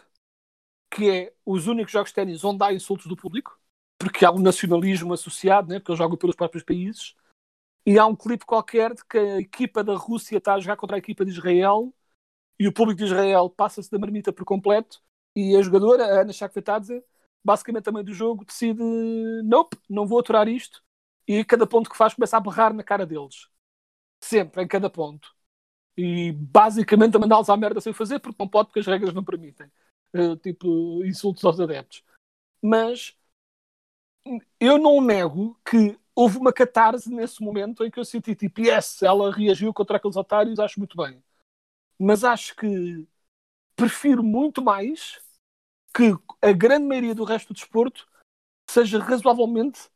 [0.91, 3.59] que é os únicos jogos de ténis onde há insultos do público,
[3.99, 7.15] porque há um nacionalismo associado, né, porque eles jogam pelos próprios países.
[7.85, 10.97] E há um clipe qualquer de que a equipa da Rússia está a jogar contra
[10.97, 11.93] a equipa de Israel
[12.59, 15.01] e o público de Israel passa-se da marmita por completo
[15.35, 17.03] e a jogadora, a Ana Shakvetadze,
[17.43, 18.81] basicamente também do jogo, decide
[19.43, 20.83] nope, não vou aturar isto
[21.27, 23.47] e cada ponto que faz começa a berrar na cara deles.
[24.21, 25.35] Sempre, em cada ponto.
[25.97, 29.23] E basicamente a mandá-los à merda sem fazer porque não pode porque as regras não
[29.23, 29.71] permitem.
[30.13, 32.03] Uh, tipo, insultos aos adeptos.
[32.61, 33.15] Mas
[34.59, 39.01] eu não nego que houve uma catarse nesse momento em que eu senti tipo, yes,
[39.01, 41.23] ela reagiu contra aqueles otários, acho muito bem.
[41.97, 43.07] Mas acho que
[43.75, 45.21] prefiro muito mais
[45.95, 48.07] que a grande maioria do resto do desporto
[48.69, 49.89] seja razoavelmente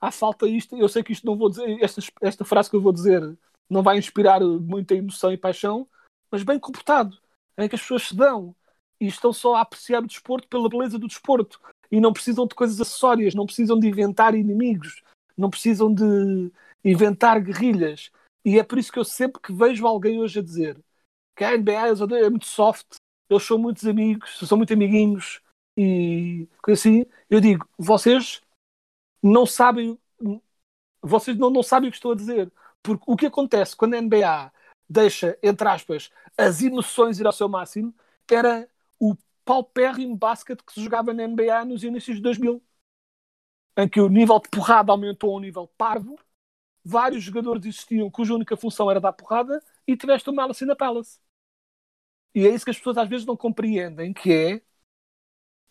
[0.00, 0.76] à falta isto.
[0.76, 3.36] Eu sei que isto não vou dizer, esta, esta frase que eu vou dizer
[3.68, 5.88] não vai inspirar muita emoção e paixão,
[6.30, 7.18] mas bem comportado,
[7.56, 8.54] em que as pessoas se dão
[9.00, 12.54] e estão só a apreciar o desporto pela beleza do desporto e não precisam de
[12.54, 15.02] coisas acessórias, não precisam de inventar inimigos,
[15.36, 16.50] não precisam de
[16.84, 18.10] inventar guerrilhas.
[18.44, 20.78] E é por isso que eu sempre que vejo alguém hoje a dizer
[21.36, 22.96] que a NBA é muito soft,
[23.34, 25.42] eles são muitos amigos, são muito amiguinhos
[25.76, 28.40] e assim, eu digo, vocês
[29.22, 29.98] não sabem,
[31.02, 32.52] vocês não, não sabem o que estou a dizer.
[32.82, 34.52] Porque o que acontece quando a NBA
[34.88, 37.94] deixa, entre aspas, as emoções ir ao seu máximo,
[38.30, 38.68] era
[38.98, 42.62] o paupérrimo basquete que se jogava na NBA nos inícios de 2000
[43.76, 46.16] em que o nível de porrada aumentou a um nível parvo
[46.84, 51.18] vários jogadores existiam cuja única função era dar porrada e tiveste o Malice na Palace.
[52.34, 54.62] E é isso que as pessoas às vezes não compreendem, que é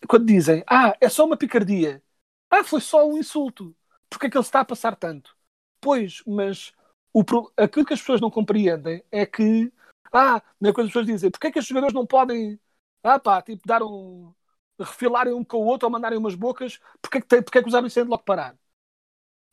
[0.08, 2.02] quando dizem, ah, é só uma picardia.
[2.50, 3.74] Ah, foi só um insulto.
[4.08, 5.36] Porque é que ele está a passar tanto?
[5.80, 6.72] Pois, mas
[7.12, 7.22] o,
[7.56, 9.72] aquilo que as pessoas não compreendem é que,
[10.12, 12.60] ah, não é quando as pessoas dizem, porque é que os jogadores não podem,
[13.02, 14.32] ah pá, tipo, dar um,
[14.78, 17.62] refilarem um com o outro ou mandarem umas bocas, porque é que, tem, porque é
[17.62, 18.56] que os árbitros têm de logo parar?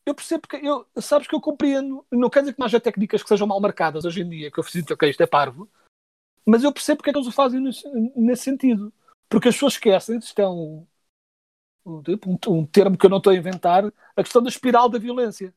[0.04, 3.22] Eu percebo que eu, sabes que eu compreendo, não quer dizer que não haja técnicas
[3.22, 5.70] que sejam mal marcadas hoje em dia, que eu fiz, ok, isto é parvo,
[6.46, 8.92] mas eu percebo porque é que eles o fazem nesse, nesse sentido.
[9.28, 10.86] Porque as pessoas esquecem, isto é um,
[11.86, 12.02] um,
[12.48, 13.84] um, termo que eu não estou a inventar,
[14.16, 15.54] a questão da espiral da violência.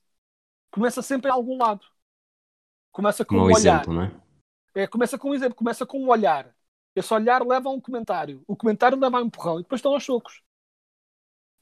[0.72, 1.86] Começa sempre em algum lado.
[2.92, 3.58] Começa com um, um olhar.
[3.58, 4.12] Exemplo, não é?
[4.76, 4.88] é?
[4.88, 6.56] Começa com um exemplo, começa com um olhar.
[6.96, 8.44] Esse olhar leva a um comentário.
[8.48, 10.42] O comentário leva a um empurrão e depois estão aos socos.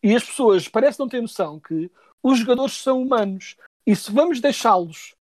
[0.03, 1.89] E as pessoas parecem não ter noção que
[2.21, 3.55] os jogadores são humanos.
[3.86, 5.15] E se vamos deixá-los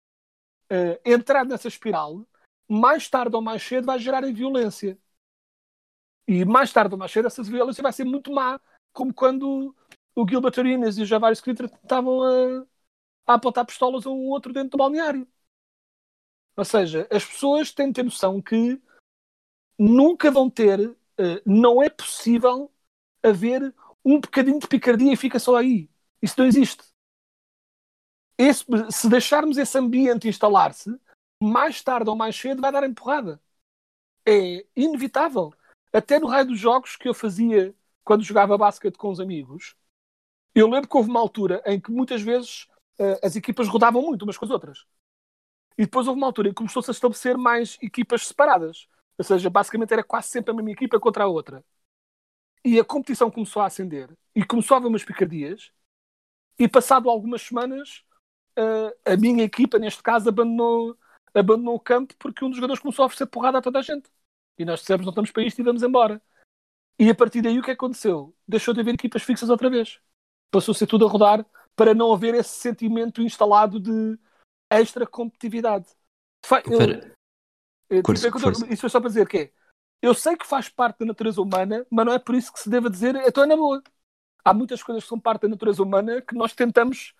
[0.73, 2.27] uh, entrar nessa espiral,
[2.69, 4.99] mais tarde ou mais cedo vai gerar violência.
[6.27, 8.61] E mais tarde ou mais cedo essa violência vai ser muito má,
[8.93, 9.75] como quando
[10.15, 12.67] o Gilbert Arenas e o Javaris Critter estavam a,
[13.27, 15.27] a apontar pistolas a um outro dentro do balneário.
[16.57, 18.83] Ou seja, as pessoas têm de ter noção que
[19.79, 20.97] nunca vão ter, uh,
[21.47, 22.71] não é possível
[23.23, 23.73] haver
[24.05, 25.89] um bocadinho de picardia e fica só aí.
[26.21, 26.83] Isso não existe.
[28.37, 30.91] Esse, se deixarmos esse ambiente instalar-se,
[31.41, 33.41] mais tarde ou mais cedo vai dar empurrada.
[34.27, 35.53] É inevitável.
[35.93, 37.75] Até no raio dos jogos que eu fazia
[38.05, 39.77] quando jogava basquete com os amigos,
[40.55, 42.67] eu lembro que houve uma altura em que muitas vezes
[42.99, 44.87] uh, as equipas rodavam muito umas com as outras.
[45.77, 48.89] E depois houve uma altura em que começou-se a estabelecer mais equipas separadas.
[49.17, 51.65] Ou seja, basicamente era quase sempre a mesma equipa contra a outra.
[52.65, 55.71] E a competição começou a acender e começou a haver umas picardias.
[56.59, 58.05] E passado algumas semanas,
[58.59, 60.99] uh, a minha equipa, neste caso, abandonou
[61.39, 64.11] abandonou o campo porque um dos jogadores começou a oferecer porrada a toda a gente.
[64.59, 66.21] E nós dissemos, não estamos para isto e vamos embora.
[66.99, 68.35] E a partir daí o que aconteceu?
[68.47, 70.01] Deixou de haver equipas fixas outra vez.
[70.51, 74.19] Passou a ser tudo a rodar para não haver esse sentimento instalado de
[74.71, 75.87] extra competitividade.
[77.89, 79.53] Eu, curso, tipo, é isso é só para dizer que é,
[80.03, 82.69] eu sei que faz parte da natureza humana, mas não é por isso que se
[82.69, 83.83] deve dizer então é na boa.
[84.45, 87.15] Há muitas coisas que são parte da natureza humana que nós tentamos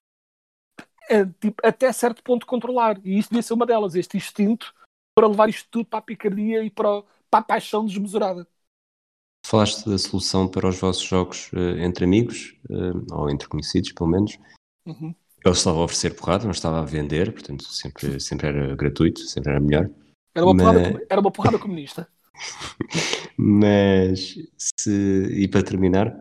[1.09, 3.01] é, tipo, até certo ponto controlar.
[3.05, 4.75] E isso devia ser uma delas, este instinto
[5.15, 8.47] para levar isto tudo para a picardia e para, para a paixão desmesurada.
[9.45, 14.11] Falaste da solução para os vossos jogos uh, entre amigos, uh, ou entre conhecidos, pelo
[14.11, 14.39] menos.
[14.87, 15.15] Uhum.
[15.45, 19.51] Eu estava a oferecer porrada, não estava a vender, portanto sempre, sempre era gratuito, sempre
[19.51, 19.91] era melhor.
[20.35, 20.67] Era uma, mas...
[20.67, 22.09] porrada, era uma porrada comunista.
[23.37, 26.15] mas, se, e para terminar,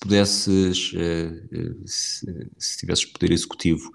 [0.00, 3.90] pudesses, eh, eh, se, se tivesses poder executivo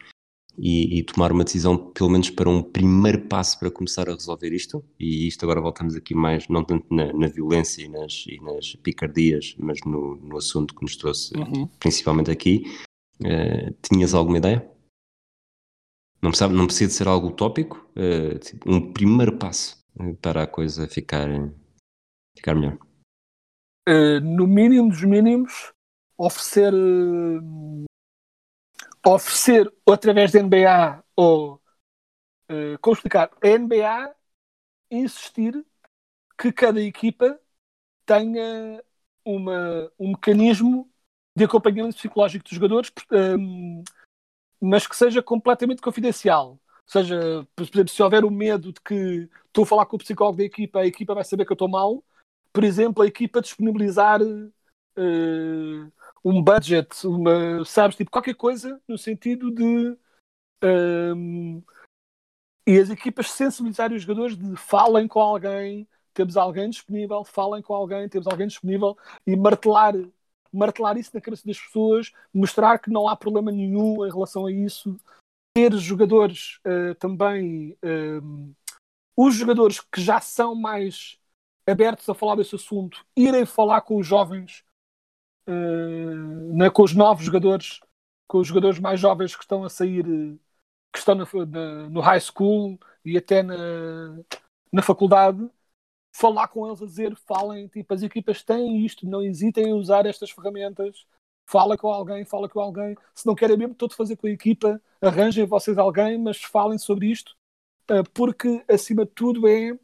[0.58, 4.52] e, e, tomar uma decisão, pelo menos para um primeiro passo para começar a resolver
[4.52, 8.42] isto, e isto agora voltamos aqui mais, não tanto na, na violência e nas, e
[8.42, 11.68] nas, picardias, mas no, no, assunto que nos trouxe, uhum.
[11.80, 12.64] principalmente aqui,
[13.22, 14.70] uh, tinhas alguma ideia?
[16.22, 19.82] Não precisa, não precisa de ser algo utópico, uh, tipo, um primeiro passo
[20.22, 21.30] para a coisa ficar,
[22.36, 22.78] ficar melhor.
[23.88, 25.72] Uh, no mínimo dos mínimos,
[26.20, 27.86] oferecer uh,
[29.08, 31.56] oferecer através da NBA ou
[32.52, 34.14] uh, como explicar a NBA
[34.92, 35.66] insistir
[36.38, 37.40] que cada equipa
[38.06, 38.84] tenha
[39.24, 40.92] uma, um mecanismo
[41.38, 43.84] de acompanhamento psicológico dos jogadores um,
[44.60, 46.52] mas que seja completamente confidencial.
[46.52, 50.00] Ou seja, por exemplo, se houver o medo de que estou a falar com o
[50.00, 52.04] psicólogo da equipa, a equipa vai saber que eu estou mal,
[52.52, 55.92] por exemplo, a equipa disponibilizar uh,
[56.24, 59.98] um budget, uma, sabes, tipo qualquer coisa no sentido de
[60.64, 61.62] um,
[62.68, 67.74] e as equipas sensibilizarem os jogadores de falem com alguém, temos alguém disponível, falem com
[67.74, 69.96] alguém, temos alguém disponível e martelar,
[70.52, 74.52] martelar isso na cabeça das pessoas, mostrar que não há problema nenhum em relação a
[74.52, 75.00] isso,
[75.56, 78.54] ter jogadores uh, também um,
[79.18, 81.18] os jogadores que já são mais
[81.66, 84.64] abertos a falar desse assunto, irem falar com os jovens
[85.48, 87.80] uh, com os novos jogadores,
[88.28, 90.04] com os jogadores mais jovens que estão a sair,
[90.92, 94.20] que estão na, no high school e até na,
[94.72, 95.50] na faculdade,
[96.12, 100.06] falar com eles a dizer, falem, tipo, as equipas têm isto, não hesitem em usar
[100.06, 101.06] estas ferramentas,
[101.46, 104.82] fala com alguém, fala com alguém, se não querem mesmo todo fazer com a equipa,
[105.02, 107.36] arranjem vocês alguém, mas falem sobre isto,
[107.92, 109.78] uh, porque acima de tudo é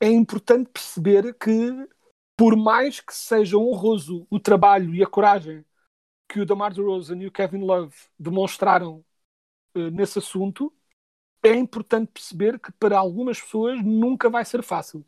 [0.00, 1.88] é importante perceber que
[2.36, 5.64] por mais que seja honroso o trabalho e a coragem
[6.28, 9.04] que o DeMar DeRozan e o Kevin Love demonstraram
[9.76, 10.72] uh, nesse assunto,
[11.42, 15.04] é importante perceber que para algumas pessoas nunca vai ser fácil.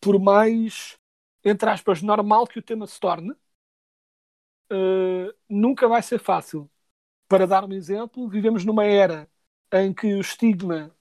[0.00, 0.98] Por mais,
[1.44, 3.32] entre aspas, normal que o tema se torne,
[4.72, 6.70] uh, nunca vai ser fácil.
[7.28, 9.28] Para dar um exemplo, vivemos numa era
[9.72, 10.94] em que o estigma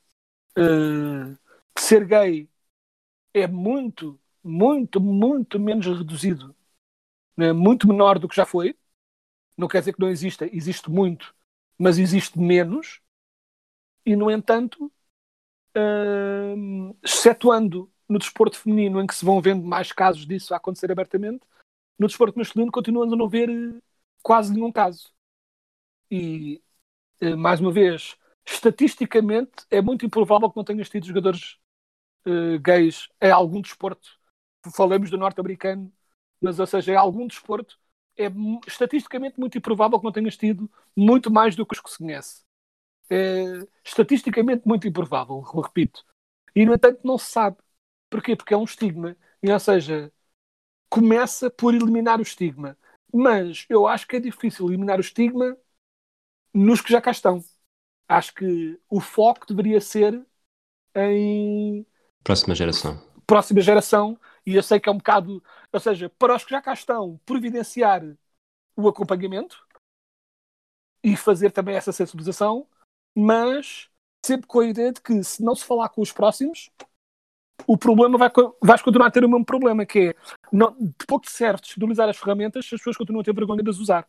[0.57, 1.33] uh,
[1.75, 2.49] de ser gay
[3.33, 6.55] é muito, muito, muito menos reduzido,
[7.35, 7.51] né?
[7.51, 8.77] muito menor do que já foi.
[9.57, 11.33] Não quer dizer que não exista, existe muito,
[11.77, 13.01] mas existe menos.
[14.05, 14.91] E, no entanto,
[15.75, 20.91] uh, excetuando no desporto feminino, em que se vão vendo mais casos disso a acontecer
[20.91, 21.43] abertamente,
[21.97, 23.81] no desporto masculino continuamos a não ver uh,
[24.21, 25.11] quase nenhum caso.
[26.11, 26.61] E,
[27.21, 28.15] uh, mais uma vez,
[28.45, 31.57] estatisticamente, é muito improvável que não tenhas tido jogadores
[32.27, 34.19] uh, gays em algum desporto.
[34.73, 35.91] Falamos do norte-americano,
[36.41, 37.79] mas, ou seja, em algum desporto,
[38.17, 38.27] é
[38.65, 42.43] estatisticamente muito improvável que não tenhas tido muito mais do que os que se conhece.
[43.09, 46.03] É estatisticamente muito improvável, repito.
[46.55, 47.57] E, no entanto, não se sabe.
[48.09, 48.35] Porquê?
[48.35, 49.15] Porque é um estigma.
[49.43, 50.11] E, ou seja,
[50.89, 52.77] começa por eliminar o estigma.
[53.13, 55.57] Mas eu acho que é difícil eliminar o estigma
[56.53, 57.43] nos que já cá estão.
[58.07, 60.25] Acho que o foco deveria ser
[60.95, 61.85] em.
[62.23, 63.01] Próxima geração.
[63.27, 64.17] Próxima geração.
[64.45, 65.43] E eu sei que é um bocado.
[65.71, 68.01] Ou seja, para os que já cá estão, providenciar
[68.75, 69.65] o acompanhamento
[71.03, 72.67] e fazer também essa sensibilização,
[73.15, 73.89] mas
[74.25, 76.71] sempre com a ideia de que se não se falar com os próximos,
[77.67, 78.29] o problema vai,
[78.61, 80.15] vais continuar a ter o mesmo problema, que é
[80.51, 83.77] não, de pouco serve utilizar as ferramentas as pessoas continuam a ter vergonha de as
[83.77, 84.07] usar.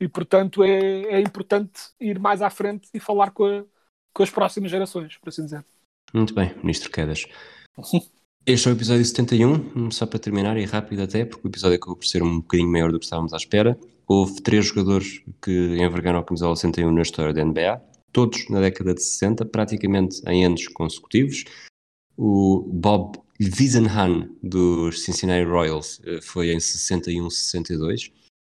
[0.00, 3.64] E portanto é, é importante ir mais à frente e falar com, a,
[4.12, 5.64] com as próximas gerações, por assim dizer.
[6.12, 7.24] Muito bem, Ministro Quedas.
[8.46, 11.96] Este é o episódio 71, só para terminar e rápido até, porque o episódio acabou
[11.96, 13.78] por ser um bocadinho maior do que estávamos à espera.
[14.06, 17.82] Houve três jogadores que envergaram a camisola 61 na história da NBA,
[18.12, 21.44] todos na década de 60, praticamente em anos consecutivos.
[22.18, 28.12] O Bob Wiesenhan, dos Cincinnati Royals, eh, foi em 61-62.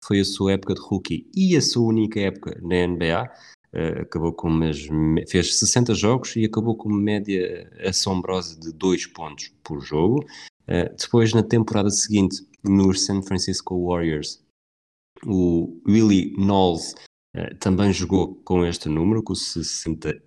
[0.03, 3.31] Foi a sua época de rookie e a sua única época na NBA.
[3.75, 4.87] Eh, acabou com umas,
[5.29, 10.25] fez 60 jogos e acabou com uma média assombrosa de 2 pontos por jogo.
[10.69, 14.41] Uh, depois, na temporada seguinte, nos San Francisco Warriors,
[15.27, 16.95] o Willie Knowles
[17.37, 20.23] uh, também jogou com este número, com 60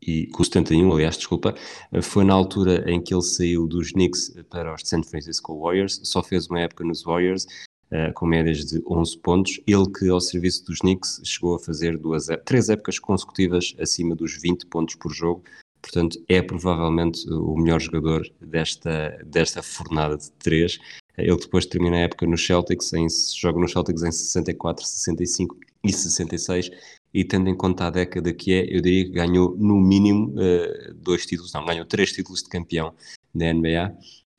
[0.00, 1.54] e com 71, aliás, desculpa,
[2.02, 6.22] foi na altura em que ele saiu dos Knicks para os San Francisco Warriors, só
[6.22, 7.46] fez uma época nos Warriors,
[7.92, 11.96] uh, com médias de 11 pontos, ele que ao serviço dos Knicks chegou a fazer
[11.98, 15.42] duas, três épocas consecutivas acima dos 20 pontos por jogo,
[15.80, 20.78] portanto é provavelmente o melhor jogador desta, desta fornada de três.
[21.16, 25.92] Ele depois termina a época no Celtics, em, joga no Celtics em 64, 65 e
[25.92, 26.70] 66
[27.14, 30.92] e tendo em conta a década que é, eu diria que ganhou no mínimo uh,
[30.94, 32.92] dois títulos, não, ganhou três títulos de campeão
[33.34, 33.96] da NBA.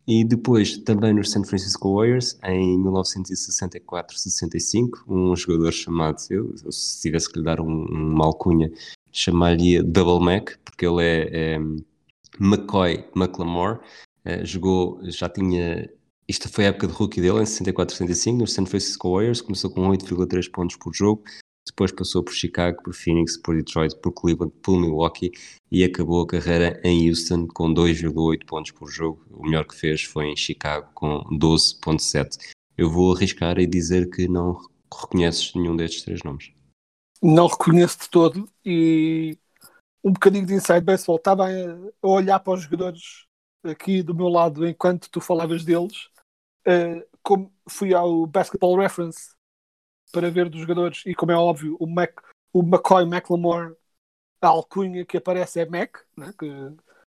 [0.07, 7.29] E depois também nos San Francisco Warriors, em 1964-65, um jogador chamado, eu, se tivesse
[7.29, 8.71] que lhe dar um, uma alcunha,
[9.11, 11.57] chamaria Double Mac, porque ele é, é
[12.39, 13.79] McCoy McLemore,
[14.25, 15.89] uh, jogou, já tinha
[16.27, 19.87] isto foi a época de rookie dele, em 64-65, nos San Francisco Warriors, começou com
[19.89, 21.23] 8,3 pontos por jogo,
[21.67, 25.31] depois passou por Chicago, por Phoenix, por Detroit, por Cleveland, por Milwaukee
[25.71, 29.25] e acabou a carreira em Houston com 2,8 pontos por jogo.
[29.29, 32.37] O melhor que fez foi em Chicago com 12,7.
[32.77, 34.57] Eu vou arriscar e dizer que não
[34.91, 36.51] reconheces nenhum destes três nomes.
[37.21, 39.37] Não reconheço de todo e
[40.03, 41.17] um bocadinho de inside baseball.
[41.17, 43.25] Estava a olhar para os jogadores
[43.63, 46.09] aqui do meu lado enquanto tu falavas deles.
[46.67, 49.36] Uh, como fui ao Basketball Reference
[50.11, 52.21] para ver dos jogadores, e como é óbvio, o, Mac,
[52.53, 53.75] o McCoy McLemore,
[54.41, 56.33] a alcunha que aparece é Mac, né?
[56.37, 56.47] que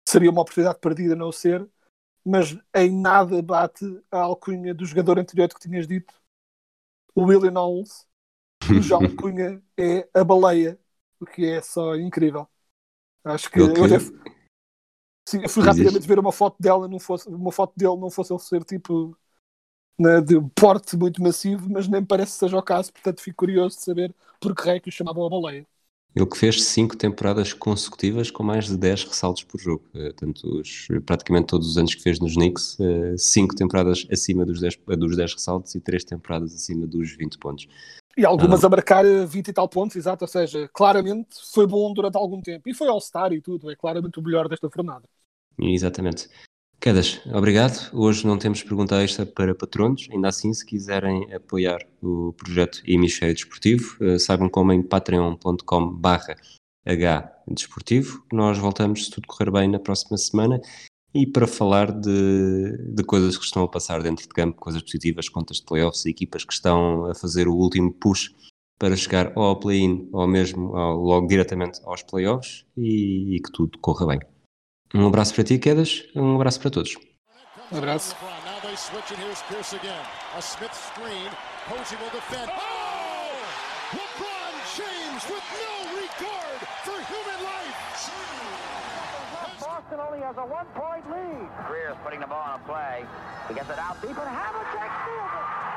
[0.09, 1.69] seria uma oportunidade perdida não ser,
[2.25, 6.15] mas em nada bate a alcunha do jogador anterior que tinhas dito,
[7.15, 8.07] o William Knowles,
[8.67, 10.79] cuja alcunha é a baleia,
[11.21, 12.49] o que é só incrível.
[13.25, 13.83] Acho que okay.
[13.83, 14.13] eu, devo...
[15.29, 18.33] Sim, eu fui rapidamente ver uma foto dela, não fosse, uma foto dele, não fosse
[18.33, 19.17] ele ser tipo
[19.99, 23.77] né, de porte muito massivo, mas nem parece que seja o caso, portanto fico curioso
[23.77, 25.67] de saber por que é que o chamavam a baleia.
[26.15, 29.85] Ele que fez cinco temporadas consecutivas com mais de 10 ressaltos por jogo.
[29.93, 34.59] Portanto, os, praticamente todos os anos que fez nos Knicks, eh, cinco temporadas acima dos
[34.61, 37.69] 10, dos 10 ressaltos e três temporadas acima dos 20 pontos.
[38.17, 40.25] E algumas ah, a marcar 20 e tal pontos, exato.
[40.25, 42.69] Ou seja, claramente foi bom durante algum tempo.
[42.69, 43.71] E foi All-Star e tudo.
[43.71, 45.05] É claramente o melhor desta jornada.
[45.57, 46.29] Exatamente.
[46.81, 47.91] Quedas, obrigado.
[47.93, 53.35] Hoje não temos pergunta extra para patronos, ainda assim, se quiserem apoiar o projeto Hemisfério
[53.35, 56.37] Desportivo, uh, saibam como em patreon.com barra
[56.87, 58.25] H Desportivo.
[58.33, 60.61] Nós voltamos, se tudo correr bem, na próxima semana
[61.13, 65.29] e para falar de, de coisas que estão a passar dentro de campo, coisas positivas,
[65.29, 68.31] contas de playoffs, equipas que estão a fazer o último push
[68.79, 73.77] para chegar ao play-in ou mesmo ao, logo diretamente aos playoffs e, e que tudo
[73.81, 74.38] corra bem.
[74.95, 76.97] Um abraço para ti, Quedas, um abraço para todos.
[77.71, 78.17] Um abraço.
[89.61, 91.49] Boston only has a one-point lead.
[91.67, 93.05] Greer's putting the ball on a play.
[93.49, 95.68] He gets it out deep, and Havlicek steals it.